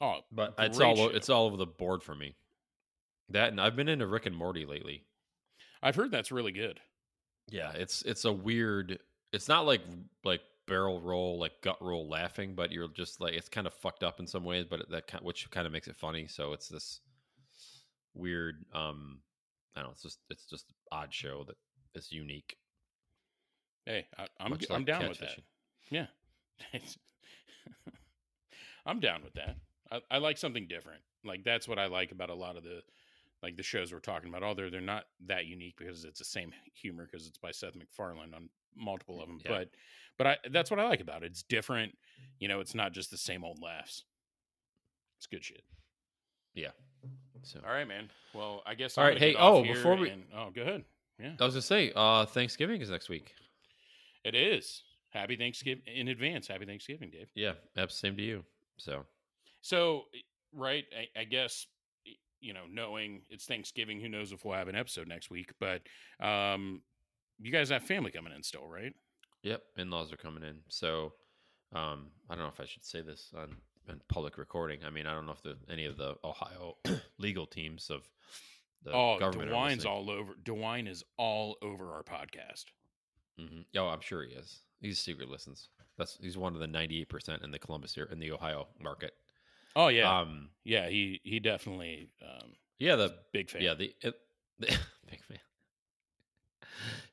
[0.00, 1.16] Oh, but it's great all o- show.
[1.16, 2.34] it's all over the board for me.
[3.30, 5.04] That and I've been into Rick and Morty lately.
[5.82, 6.80] I've heard that's really good.
[7.48, 8.98] Yeah, it's it's a weird.
[9.32, 9.82] It's not like
[10.24, 14.02] like barrel roll, like gut roll laughing, but you're just like it's kind of fucked
[14.02, 16.26] up in some ways, but that which kind of makes it funny.
[16.28, 17.00] So it's this
[18.14, 18.64] weird.
[18.74, 19.20] um
[19.76, 19.92] I don't know.
[19.92, 21.56] It's just it's just odd show that
[21.94, 22.56] is unique.
[23.86, 25.38] Hey, I, I'm much g- I'm down with that.
[25.90, 26.06] Yeah.
[28.86, 29.56] I'm down with that.
[29.90, 31.00] I, I like something different.
[31.24, 32.82] Like that's what I like about a lot of the
[33.42, 34.42] like the shows we're talking about.
[34.42, 38.34] Although they're not that unique because it's the same humor because it's by Seth MacFarlane
[38.34, 39.38] on multiple of them.
[39.44, 39.50] Yeah.
[39.50, 39.70] But
[40.18, 41.26] but I that's what I like about it.
[41.26, 41.96] It's different.
[42.38, 44.04] You know, it's not just the same old laughs.
[45.18, 45.62] It's good shit.
[46.54, 46.70] Yeah.
[47.42, 48.10] So All right, man.
[48.34, 50.84] Well, I guess All right, hey, oh, before we- and- oh, go ahead.
[51.18, 53.34] Yeah, I was gonna say, uh Thanksgiving is next week.
[54.24, 54.82] it is.
[55.10, 56.46] Happy Thanksgiving in advance.
[56.48, 57.30] Happy Thanksgiving, Dave.
[57.34, 57.54] Yeah,
[57.88, 58.44] same to you.
[58.76, 59.04] So
[59.60, 60.04] So,
[60.52, 61.66] right, I, I guess
[62.40, 65.52] you know, knowing it's Thanksgiving, who knows if we'll have an episode next week?
[65.58, 65.82] But
[66.24, 66.82] um,
[67.40, 68.92] you guys have family coming in still, right?
[69.42, 70.56] Yep, in-laws are coming in.
[70.68, 71.14] So,
[71.74, 73.56] um, I don't know if I should say this on,
[73.88, 74.80] on public recording.
[74.86, 76.76] I mean, I don't know if the, any of the Ohio
[77.18, 78.08] legal teams of
[78.84, 79.50] the oh, government.
[79.50, 80.32] DeWine's all over.
[80.44, 82.64] DeWine is all over our podcast.
[83.40, 83.64] Mhm.
[83.76, 84.60] Oh, I'm sure he is.
[84.80, 85.68] He's secret listens.
[85.96, 89.14] That's he's one of the 98 percent in the Columbus here in the Ohio market.
[89.76, 90.88] Oh yeah, Um, yeah.
[90.88, 93.62] He he definitely um, yeah, the big fan.
[93.62, 94.14] yeah the, it,
[94.58, 94.66] the
[95.08, 95.38] big fan.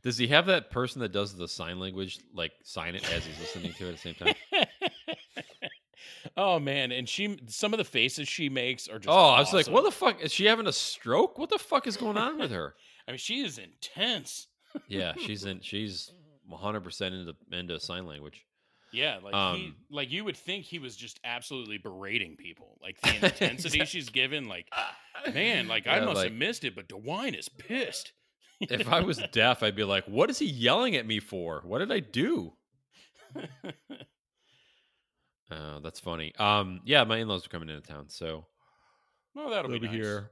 [0.03, 3.39] Does he have that person that does the sign language like sign it as he's
[3.39, 4.35] listening to it at the same time?
[6.37, 9.09] oh man, and she some of the faces she makes are just.
[9.09, 10.21] Oh, I was like, what the fuck?
[10.21, 11.37] Is she having a stroke?
[11.37, 12.75] What the fuck is going on with her?
[13.07, 14.47] I mean, she is intense.
[14.87, 15.59] yeah, she's in.
[15.61, 16.11] She's
[16.47, 18.45] 100 percent into into sign language.
[18.91, 22.77] Yeah, like he, Um, like you would think he was just absolutely berating people.
[22.81, 24.69] Like the intensity she's given, like
[25.33, 28.13] man, like I must like, have missed it, but DeWine is pissed.
[28.61, 31.61] if I was deaf, I'd be like, "What is he yelling at me for?
[31.63, 32.53] What did I do?"
[35.51, 36.33] Uh, that's funny.
[36.39, 38.45] Um, yeah, my in-laws are coming into town, so
[39.35, 39.91] well, that'll be nice.
[39.91, 40.31] here.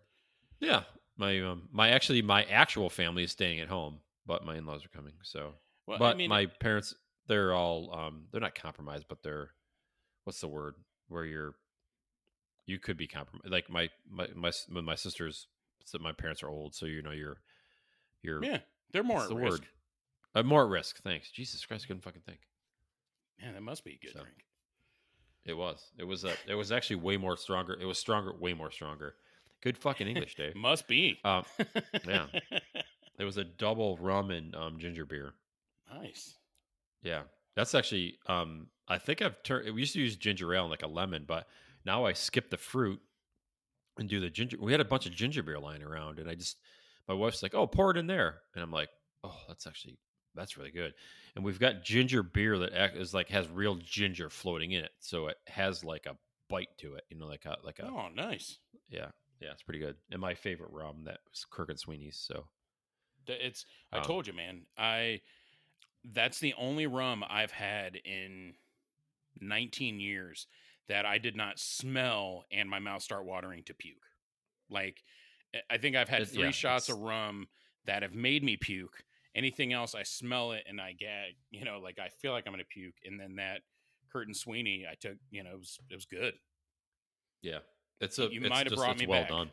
[0.59, 0.83] Yeah,
[1.17, 4.89] my um, my actually my actual family is staying at home, but my in-laws are
[4.89, 5.13] coming.
[5.23, 5.53] So,
[5.87, 6.95] Well, but I mean, my parents,
[7.27, 9.51] they're all um, they're not compromised, but they're
[10.23, 10.75] what's the word
[11.07, 11.55] where you're
[12.65, 13.49] you could be compromised.
[13.51, 14.51] Like my my my
[14.81, 15.47] my sisters,
[15.85, 17.37] so my parents are old, so you know you're
[18.21, 18.59] you're yeah,
[18.91, 19.51] they're more at the risk.
[19.51, 19.67] word?
[20.33, 21.01] Uh, more at risk.
[21.01, 22.39] Thanks, Jesus Christ, couldn't fucking think.
[23.41, 24.19] Man, that must be a good So.
[24.21, 24.45] drink.
[25.45, 25.91] It was.
[25.99, 26.23] It was.
[26.25, 27.77] A, it was actually way more stronger.
[27.79, 29.15] It was stronger, way more stronger.
[29.61, 30.55] Good fucking English, Dave.
[30.55, 31.19] Must be.
[31.23, 31.43] Um,
[32.07, 32.25] yeah.
[33.17, 35.35] It was a double rum and um, ginger beer.
[35.89, 36.35] nice.
[37.05, 37.21] Yeah,
[37.55, 38.17] that's actually.
[38.27, 39.73] Um, I think I've turned.
[39.73, 41.47] We used to use ginger ale and like a lemon, but
[41.85, 42.99] now I skip the fruit
[43.97, 44.57] and do the ginger.
[44.59, 46.57] We had a bunch of ginger beer lying around, and I just.
[47.07, 48.89] My wife's like, "Oh, pour it in there," and I'm like,
[49.23, 49.99] "Oh, that's actually
[50.33, 50.95] that's really good."
[51.35, 55.27] And we've got ginger beer that is like has real ginger floating in it, so
[55.27, 56.17] it has like a
[56.49, 57.03] bite to it.
[57.11, 58.57] You know, like a like a Oh, nice.
[58.89, 59.97] yeah, yeah, it's pretty good.
[60.09, 62.17] And my favorite rum that was Kirk and Sweeney's.
[62.17, 62.47] So
[63.27, 63.67] It's.
[63.91, 64.65] I Um, told you, man.
[64.75, 65.21] I.
[66.13, 68.53] That's the only rum I've had in
[69.41, 70.47] 19 years
[70.87, 73.97] that I did not smell and my mouth start watering to puke.
[74.69, 75.03] Like
[75.69, 77.47] I think I've had It- three yeah, shots it's- of rum
[77.85, 79.03] that have made me puke.
[79.35, 81.35] Anything else, I smell it and I gag.
[81.49, 82.95] You know, like I feel like I'm gonna puke.
[83.03, 83.61] And then that
[84.11, 85.17] Kirk and Sweeney, I took.
[85.29, 86.33] You know, it was it was good.
[87.41, 87.59] Yeah,
[87.99, 88.31] it's a.
[88.31, 89.29] You it's might have brought it's me well back.
[89.29, 89.51] done.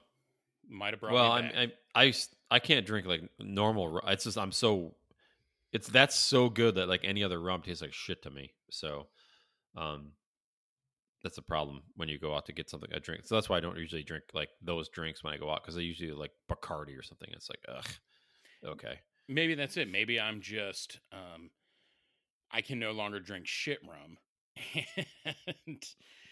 [0.68, 4.00] Might have brought well, me I'm, I s- I can't drink like normal.
[4.07, 4.94] It's just I'm so.
[5.72, 8.52] It's that's so good that like any other rum tastes like shit to me.
[8.70, 9.06] So,
[9.76, 10.12] um,
[11.22, 13.22] that's a problem when you go out to get something I drink.
[13.24, 15.76] So that's why I don't usually drink like those drinks when I go out because
[15.76, 17.28] I usually like Bacardi or something.
[17.32, 17.88] It's like ugh,
[18.66, 18.98] okay.
[19.28, 19.90] Maybe that's it.
[19.90, 21.50] Maybe I'm just um
[22.50, 24.18] I can no longer drink shit rum.
[25.66, 25.82] and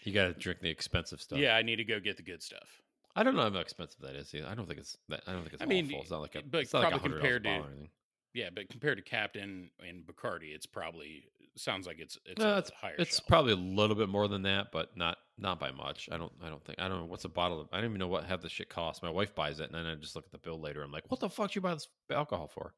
[0.03, 1.39] You got to drink the expensive stuff.
[1.39, 2.69] yeah, I need to go get the good stuff.
[3.15, 4.33] I don't know how expensive that is.
[4.35, 4.47] either.
[4.47, 5.21] I don't think it's that.
[5.27, 6.01] I don't think it's I mean, awful.
[6.01, 6.41] It's not like a.
[6.43, 7.89] but it's not like a probably hundred compared to- or anything.
[8.33, 11.25] Yeah, but compared to Captain and Bacardi, it's probably
[11.57, 12.95] sounds like it's it's No, it's higher.
[12.97, 13.27] it's shelf.
[13.27, 16.07] probably a little bit more than that, but not not by much.
[16.11, 17.99] I don't I don't think I don't know what's a bottle of I don't even
[17.99, 19.03] know what half the shit costs.
[19.03, 20.81] My wife buys it and then I just look at the bill later.
[20.81, 22.73] I'm like, what the fuck did you buy this alcohol for?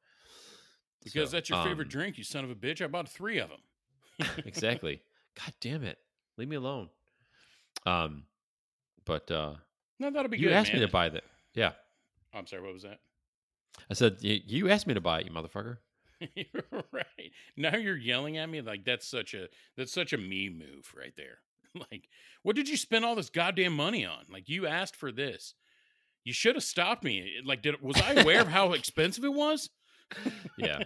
[1.03, 2.81] because So, that's your favorite um, drink, you son of a bitch.
[2.83, 4.27] I bought three of them.
[4.45, 5.01] exactly.
[5.35, 5.97] God damn it.
[6.37, 6.89] Leave me alone.
[7.85, 8.23] Um
[9.05, 9.55] but uh
[9.99, 10.49] No, that'll be you good.
[10.51, 11.23] You asked me to buy that.
[11.53, 11.73] Yeah.
[12.33, 12.63] I'm sorry.
[12.63, 12.99] What was that?
[13.89, 15.77] I said you, you asked me to buy it, you motherfucker.
[16.91, 17.31] Right.
[17.57, 21.11] Now you're yelling at me like that's such a that's such a me move right
[21.17, 21.39] there.
[21.91, 22.07] like,
[22.43, 24.25] what did you spend all this goddamn money on?
[24.31, 25.55] Like, you asked for this.
[26.23, 27.41] You should have stopped me.
[27.45, 29.69] Like, did was I aware of how expensive it was?
[30.57, 30.83] Yeah.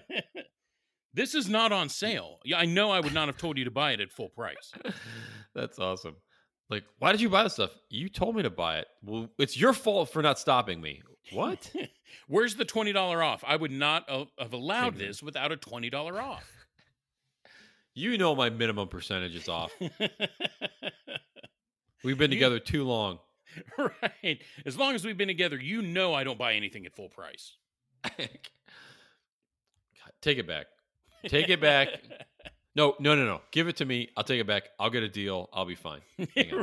[1.13, 2.39] this is not on sale.
[2.43, 4.73] Yeah, I know I would not have told you to buy it at full price.
[5.53, 6.15] That's awesome.
[6.69, 7.71] Like, why did you buy this stuff?
[7.89, 8.88] You told me to buy it.
[9.03, 11.01] Well, it's your fault for not stopping me.
[11.32, 11.71] What?
[12.28, 13.43] Where's the twenty dollar off?
[13.45, 14.07] I would not
[14.39, 16.43] have allowed this without a twenty dollar off.
[17.93, 19.71] You know my minimum percentage is off.
[22.03, 23.19] We've been You- together too long.
[23.78, 24.39] right.
[24.67, 27.55] As long as we've been together, you know I don't buy anything at full price.
[30.21, 30.67] Take it back.
[31.25, 31.89] Take it back.
[32.75, 33.41] No, no, no, no.
[33.51, 34.09] Give it to me.
[34.15, 34.65] I'll take it back.
[34.80, 35.49] I'll get a deal.
[35.53, 36.01] I'll be fine.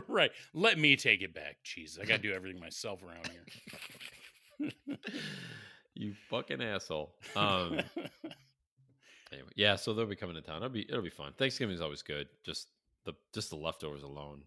[0.06, 0.30] Right.
[0.52, 1.56] Let me take it back.
[1.64, 3.42] Jesus, I got to do everything myself around here.
[5.96, 7.14] You fucking asshole.
[7.36, 7.80] Um.
[9.32, 9.74] Anyway, yeah.
[9.74, 10.57] So they'll be coming to town.
[10.59, 11.32] It'll be it'll be fun.
[11.36, 12.28] Thanksgiving is always good.
[12.44, 12.68] Just
[13.05, 14.42] the just the leftovers alone.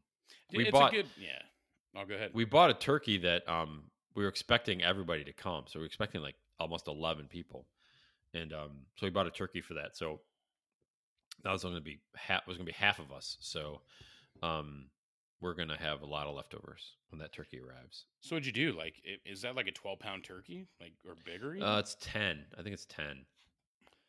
[0.53, 1.07] we it's bought- a good.
[1.19, 1.41] Yeah.
[1.99, 2.31] I'll go ahead.
[2.33, 3.83] We bought a turkey that um
[4.15, 5.65] we were expecting everybody to come.
[5.67, 7.65] So we were expecting like almost eleven people,
[8.33, 9.97] and um so we bought a turkey for that.
[9.97, 10.21] So
[11.43, 13.35] that was going to be half was going to be half of us.
[13.41, 13.81] So
[14.41, 14.85] um
[15.41, 18.05] we're going to have a lot of leftovers when that turkey arrives.
[18.21, 18.77] so what'd you do?
[18.77, 21.55] Like, is that like a twelve pound turkey, like or bigger?
[21.55, 21.67] even?
[21.67, 22.45] Uh, it's ten.
[22.57, 23.25] I think it's ten.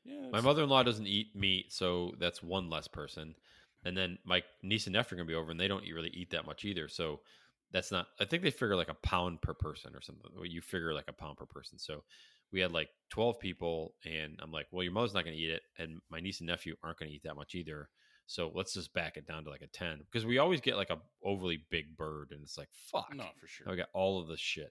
[0.05, 0.29] yeah.
[0.33, 3.35] My mother in law doesn't eat meat, so that's one less person.
[3.85, 6.31] And then my niece and nephew are gonna be over, and they don't really eat
[6.31, 6.89] that much either.
[6.89, 7.21] So
[7.71, 8.07] that's not.
[8.21, 10.31] I think they figure like a pound per person or something.
[10.45, 11.79] You figure like a pound per person.
[11.79, 12.03] So
[12.51, 15.63] we had like twelve people, and I'm like, well, your mother's not gonna eat it,
[15.79, 17.89] and my niece and nephew aren't gonna eat that much either.
[18.29, 20.91] So let's just back it down to like a ten because we always get like
[20.91, 23.09] a overly big bird, and it's like fuck.
[23.15, 23.73] No, for sure.
[23.73, 24.71] I got all of this shit.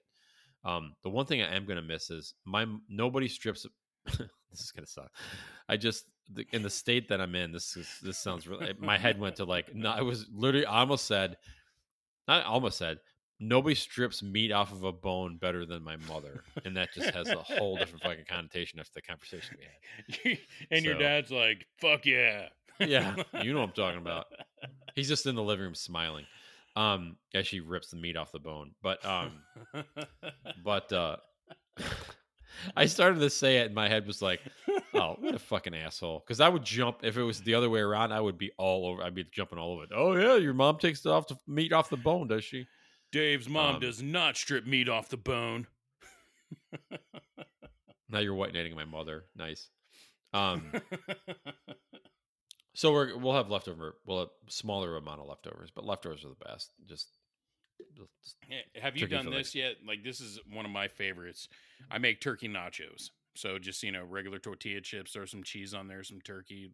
[0.64, 3.66] Um, the one thing I am gonna miss is my nobody strips.
[4.06, 5.10] this is gonna suck.
[5.68, 7.50] I just the, in the state that I'm in.
[7.50, 8.72] This is this sounds really.
[8.78, 9.74] My head went to like.
[9.74, 10.64] No, I was literally.
[10.64, 11.36] I almost said.
[12.28, 12.98] I almost said
[13.40, 17.28] nobody strips meat off of a bone better than my mother, and that just has
[17.28, 20.38] a whole different fucking connotation after the conversation we had.
[20.70, 22.48] and your dad's like, "Fuck yeah."
[22.80, 24.26] Yeah, you know what I'm talking about.
[24.94, 26.26] He's just in the living room smiling.
[26.76, 29.40] Um, as she rips the meat off the bone, but um,
[30.64, 31.16] but uh
[32.76, 34.40] I started to say it and my head was like,
[34.94, 36.22] oh, what a fucking asshole.
[36.24, 38.86] Because I would jump if it was the other way around, I would be all
[38.86, 39.90] over I'd be jumping all over it.
[39.94, 42.66] Oh yeah, your mom takes the off the meat off the bone, does she?
[43.10, 45.66] Dave's mom Um, does not strip meat off the bone.
[48.08, 49.24] Now you're white knighting my mother.
[49.36, 49.68] Nice.
[50.32, 50.72] Um
[52.74, 56.44] so we're we'll have leftover we'll have smaller amount of leftovers, but leftovers are the
[56.44, 56.70] best.
[56.86, 57.08] Just,
[57.96, 59.76] just Eh, Have you done this yet?
[59.86, 61.48] Like this is one of my favorites.
[61.90, 63.10] I make turkey nachos.
[63.36, 66.72] So just you know, regular tortilla chips, throw some cheese on there, some turkey,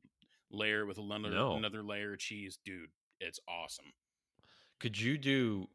[0.50, 1.56] layer it with another No.
[1.56, 2.88] another layer of cheese, dude.
[3.20, 3.92] It's awesome.
[4.80, 5.68] could you do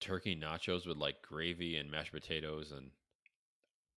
[0.00, 2.90] turkey nachos with like gravy and mashed potatoes and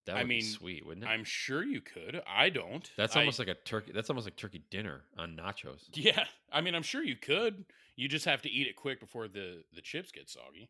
[0.10, 1.10] that would I be mean, sweet, wouldn't it?
[1.10, 2.22] I'm sure you could.
[2.28, 2.89] I don't.
[2.97, 3.91] That's I- almost like a turkey.
[3.93, 5.84] That's almost like turkey dinner on nachos.
[5.93, 6.26] yeah.
[6.51, 7.66] I mean, I'm sure you could.
[7.95, 10.70] You just have to eat it quick before the the chips get soggy.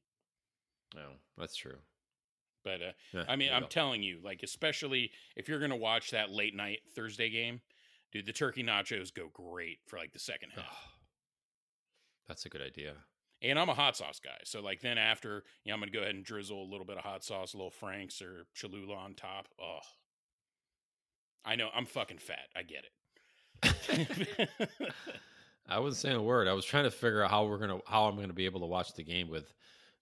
[0.97, 1.77] Oh, that's true.
[2.63, 3.67] But uh, Yeah, I mean, I'm go.
[3.67, 7.61] telling you, like, especially if you're gonna watch that late night Thursday game,
[8.11, 10.65] dude, the turkey nachos go great for like the second half.
[10.69, 10.89] Oh,
[12.27, 12.93] that's a good idea.
[13.41, 14.37] And I'm a hot sauce guy.
[14.43, 16.97] So like then after, you know, I'm gonna go ahead and drizzle a little bit
[16.97, 19.47] of hot sauce, a little Frank's or Cholula on top.
[19.61, 19.79] Oh,
[21.45, 22.47] I know I'm fucking fat.
[22.55, 24.49] I get it.
[25.67, 26.47] I wasn't saying a word.
[26.47, 28.65] I was trying to figure out how we're gonna how I'm gonna be able to
[28.65, 29.53] watch the game with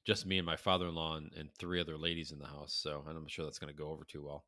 [0.05, 2.73] just me and my father-in-law and, and three other ladies in the house.
[2.73, 4.45] So I'm sure that's gonna go over too well.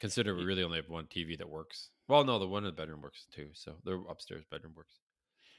[0.00, 1.90] Consider we really only have one TV that works.
[2.08, 3.50] Well, no, the one in the bedroom works too.
[3.52, 4.98] So the upstairs bedroom works.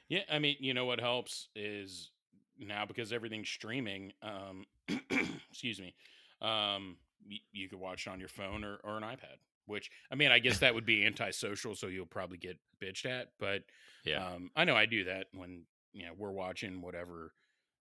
[0.10, 2.12] Yeah, I mean, you know what helps is
[2.60, 4.14] now because everything's streaming.
[4.22, 4.66] Um,
[5.50, 5.96] excuse me.
[6.42, 6.98] Um,
[7.28, 9.38] y- you could watch it on your phone or, or an iPad.
[9.66, 13.30] Which I mean, I guess that would be antisocial, so you'll probably get bitched at.
[13.40, 13.64] But
[14.04, 14.26] Yeah.
[14.28, 17.34] um, I know I do that when you know we're watching whatever.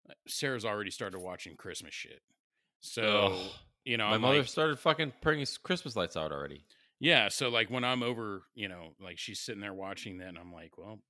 [0.08, 2.22] uh, Sarah's already started watching Christmas shit,
[2.80, 3.50] so Ugh.
[3.84, 6.64] you know my I'm mother like, started fucking putting Christmas lights out already.
[7.00, 7.28] yeah.
[7.28, 10.52] So like when I'm over, you know, like she's sitting there watching that, and I'm
[10.52, 11.00] like, well,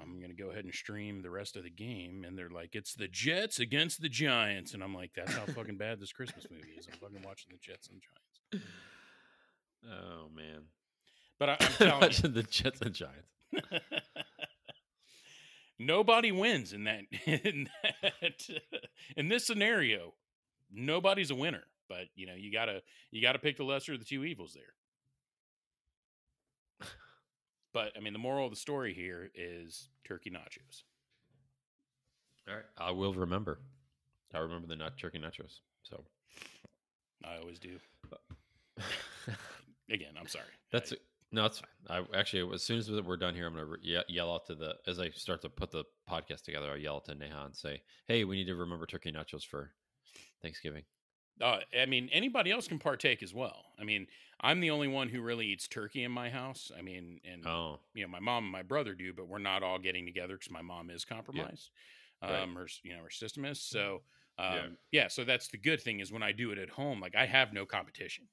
[0.00, 2.94] I'm gonna go ahead and stream the rest of the game, and they're like, it's
[2.94, 6.74] the Jets against the Giants, and I'm like, that's how fucking bad this Christmas movie
[6.78, 6.88] is.
[6.90, 8.66] I'm fucking watching the Jets and Giants.
[9.86, 10.62] Oh man.
[11.38, 13.28] But I, I'm telling you, Watching the Jets and Giants.
[15.78, 17.68] nobody wins in that in
[18.02, 18.48] that
[19.16, 20.14] in this scenario.
[20.72, 24.04] Nobody's a winner, but you know you gotta you gotta pick the lesser of the
[24.04, 24.74] two evils there.
[27.72, 30.82] But I mean, the moral of the story here is turkey nachos.
[32.48, 32.64] All right.
[32.78, 33.60] I will remember.
[34.34, 35.60] I remember the nut turkey nachos.
[35.82, 36.04] So
[37.24, 37.78] I always do.
[39.90, 40.44] Again, I'm sorry.
[40.70, 40.96] that's I-
[41.34, 42.04] no, it's fine.
[42.14, 44.74] I actually, as soon as we're done here, I'm gonna re- yell out to the
[44.86, 46.70] as I start to put the podcast together.
[46.70, 49.72] I yell out to Neha and say, "Hey, we need to remember turkey nachos for
[50.42, 50.82] Thanksgiving."
[51.42, 53.64] Uh, I mean, anybody else can partake as well.
[53.78, 54.06] I mean,
[54.40, 56.70] I'm the only one who really eats turkey in my house.
[56.76, 59.62] I mean, and Oh, you know, my mom and my brother do, but we're not
[59.62, 61.70] all getting together because my mom is compromised.
[62.22, 62.40] Right.
[62.42, 63.60] Um, her, you know, her system is.
[63.60, 64.02] So,
[64.38, 64.66] um, Yeah.
[64.92, 65.08] yeah.
[65.08, 67.52] So that's the good thing is when I do it at home, like I have
[67.52, 68.28] no competition.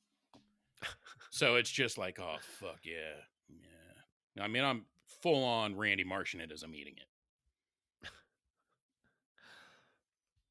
[1.32, 3.18] so it's just like, oh fuck yeah,
[3.49, 4.43] yeah.
[4.43, 4.86] I mean, I'm
[5.22, 6.95] full on Randy Marshing it as I'm eating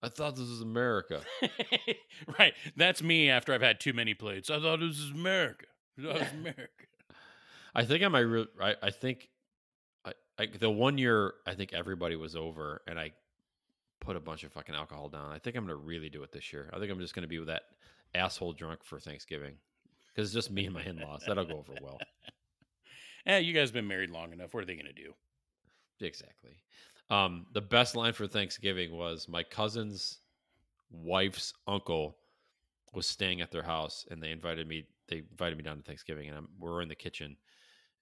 [0.03, 1.23] I thought this was America.
[2.39, 2.55] right.
[2.77, 4.49] That's me after I've had too many plates.
[4.49, 5.67] I thought this was America.
[5.99, 6.85] I thought it was America.
[7.75, 8.21] I think I might.
[8.21, 9.29] Re- I, I think
[10.05, 13.13] I, I the one year I think everybody was over and I
[14.01, 15.33] put a bunch of fucking alcohol down.
[15.33, 16.71] I think I'm gonna really do it this year.
[16.73, 17.63] I think I'm just gonna be with that
[18.15, 19.55] asshole drunk for Thanksgiving
[20.15, 21.25] because it's just me and my in laws.
[21.27, 21.99] That'll go over well.
[23.27, 24.55] Yeah, you guys have been married long enough.
[24.55, 25.13] What are they gonna do?
[26.01, 26.57] Exactly.
[27.11, 30.19] Um, the best line for Thanksgiving was my cousin's
[30.91, 32.17] wife's uncle
[32.95, 34.87] was staying at their house, and they invited me.
[35.09, 37.37] They invited me down to Thanksgiving, and I'm, we're in the kitchen,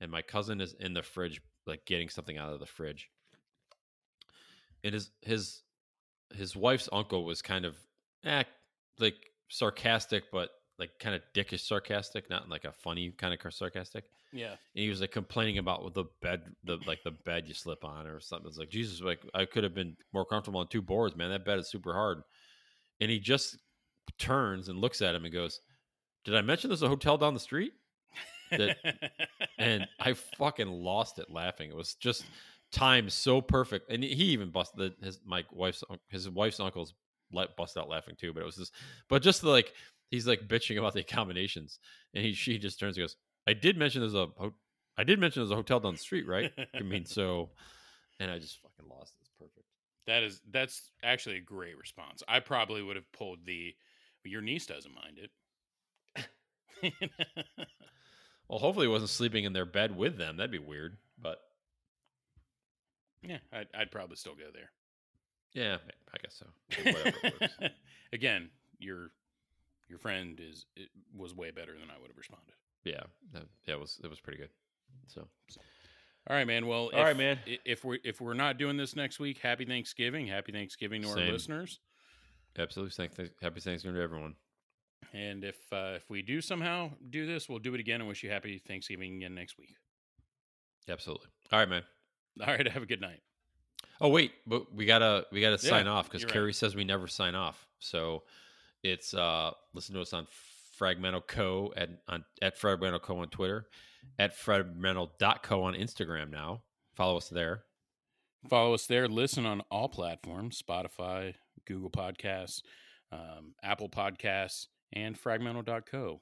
[0.00, 3.09] and my cousin is in the fridge, like getting something out of the fridge.
[4.82, 5.62] It is his
[6.34, 7.76] his wife's uncle was kind of
[8.24, 8.44] eh,
[8.98, 9.16] like
[9.48, 14.04] sarcastic, but like kind of dickish sarcastic, not like a funny kind of sarcastic.
[14.32, 14.50] Yeah.
[14.50, 18.06] and he was like complaining about the bed the like the bed you slip on
[18.06, 18.48] or something.
[18.48, 21.30] It's like jesus like i could have been more comfortable on two boards man.
[21.30, 22.22] That bed is super hard.
[23.00, 23.56] And he just
[24.18, 25.60] turns and looks at him and goes
[26.24, 27.72] did i mention there's a hotel down the street?
[28.50, 28.76] That-
[29.58, 31.70] and i fucking lost it laughing.
[31.70, 32.24] It was just
[32.72, 33.90] time so perfect.
[33.90, 36.92] And he even busted his my wife's his wife's uncle's
[37.32, 38.72] let bust out laughing too but it was just
[39.08, 39.72] but just like
[40.11, 41.78] he's like bitching about the accommodations
[42.14, 44.54] and he she just turns and goes i did mention there's a ho-
[44.96, 47.50] i did mention there's a hotel down the street right i mean so
[48.20, 49.66] and i just fucking lost it it's perfect
[50.07, 52.22] That is that's actually a great response.
[52.28, 53.74] I probably would have pulled the
[54.24, 55.18] your niece doesn't mind
[56.82, 56.92] it.
[58.48, 61.38] well hopefully he wasn't sleeping in their bed with them that'd be weird but
[63.22, 64.70] yeah, I'd, I'd probably still go there.
[65.52, 65.78] yeah
[66.14, 66.46] i guess so
[66.84, 67.74] whatever it works.
[68.12, 69.11] Again, your
[69.89, 72.55] your friend is it was way better than I would have responded.
[72.84, 74.51] yeah that, yeah it was it was pretty good
[75.09, 75.26] so
[76.28, 76.66] All right, man.
[76.66, 77.39] Well, All if, right, man.
[77.64, 80.26] If we're if we're not doing this next week, happy Thanksgiving.
[80.26, 81.78] Happy Thanksgiving to our listeners.
[82.59, 84.34] absolutely thank, thank, happy thanksgiving to everyone
[85.12, 88.22] And if uh, if we do somehow do this, we'll do it again and wish
[88.24, 89.74] you happy Thanksgiving again next week.
[90.89, 91.82] absolutely all right man
[92.41, 93.20] All right, have a good night.
[94.01, 96.32] Oh wait, but we gotta we gotta Yeah, sign off because you're right.
[96.34, 97.66] Carrie says we never sign off.
[97.78, 98.24] So
[98.82, 100.26] it's uh listen to us on
[100.80, 103.66] Fragmental Co at on at Fragmental Co on Twitter,
[104.18, 106.62] at fragmental.co on Instagram now.
[106.94, 107.64] Follow us there.
[108.48, 109.08] Follow us there.
[109.08, 111.34] Listen on all platforms Spotify,
[111.66, 112.62] Google Podcasts,
[113.10, 116.20] um, Apple Podcasts, and fragmental.co.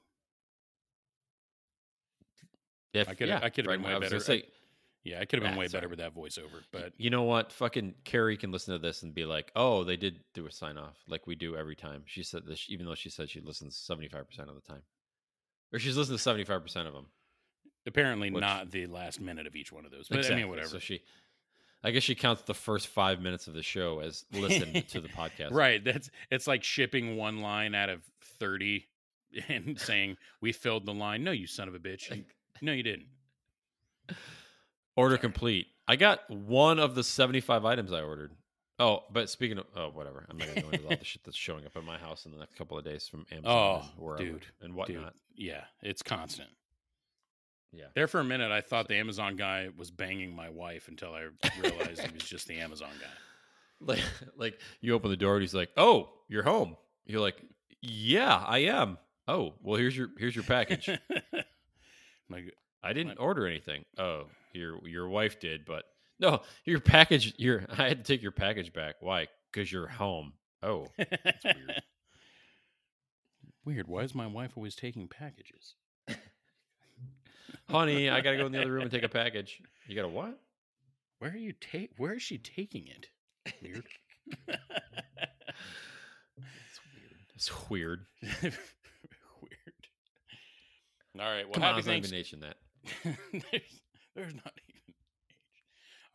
[2.93, 4.19] If, I could- yeah, I could have been way better.
[4.19, 4.43] Say,
[5.05, 5.81] Yeah, I could have been Ah, way sorry.
[5.81, 7.51] better with that voiceover, but You know what?
[7.53, 10.77] Fucking Carrie can listen to this and be like, "Oh, they did do a sign
[10.77, 13.77] off like we do every time." She said this, even though she said she listens
[13.77, 14.81] seventy five percent of the time,
[15.71, 17.05] or she's listened to seventy five percent of them.
[17.87, 20.07] apparently Which- not the last minute of each one of those.
[20.09, 20.67] But I mean, whatever.
[20.69, 21.03] So she,
[21.83, 25.07] I guess she counts the first five minutes of the show as listen to the
[25.19, 25.51] podcast.
[25.51, 25.83] Right.
[25.83, 28.01] That's it's like shipping one line out of
[28.39, 28.87] thirty
[29.49, 31.23] and saying we filled the line.
[31.23, 32.09] No, you son of a bitch.
[32.09, 32.25] You-
[32.63, 33.05] no, you didn't.
[34.95, 35.67] Order complete.
[35.87, 38.31] I got one of the seventy five items I ordered.
[38.77, 40.25] Oh, but speaking of, oh, whatever.
[40.29, 42.31] I'm not gonna go into all the shit that's showing up at my house in
[42.31, 45.13] the next couple of days from Amazon Oh, and wherever dude, and Dude, whatnot.
[45.35, 46.49] yeah, it's constant.
[47.71, 47.85] Yeah.
[47.93, 51.27] There for a minute, I thought the Amazon guy was banging my wife until I
[51.61, 53.07] realized he was just the Amazon guy.
[53.93, 54.03] like
[54.37, 57.41] like you open the door and he's like, "Oh, you're home." You're like,
[57.81, 60.89] "Yeah, I am." Oh, well, here's your here's your package.
[62.29, 63.19] like, I didn't What?
[63.19, 63.83] order anything.
[63.97, 64.25] Oh,
[64.55, 65.85] your your wife did, but
[66.19, 67.33] no, your package.
[67.37, 68.95] Your I had to take your package back.
[68.99, 69.27] Why?
[69.51, 70.33] Because you're home.
[70.63, 71.81] Oh, weird.
[73.65, 73.87] Weird.
[73.87, 75.73] Why is my wife always taking packages?
[77.67, 79.59] honey, I gotta go in the other room and take a package.
[79.87, 80.39] You got a what?
[81.17, 81.91] Where are you take?
[81.97, 83.07] Where is she taking it?
[83.63, 83.85] Weird.
[87.35, 88.05] It's weird.
[88.41, 88.53] Weird.
[91.19, 91.45] All right.
[91.45, 92.57] Well, Come on, happy it's nation that.
[94.15, 94.95] There's, not even age.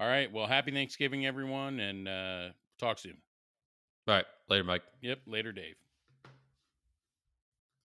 [0.00, 0.32] All right.
[0.32, 2.48] Well, happy Thanksgiving, everyone, and uh,
[2.78, 3.16] talk soon.
[4.08, 4.82] All right, later, Mike.
[5.02, 5.20] Yep.
[5.26, 5.76] Later, Dave.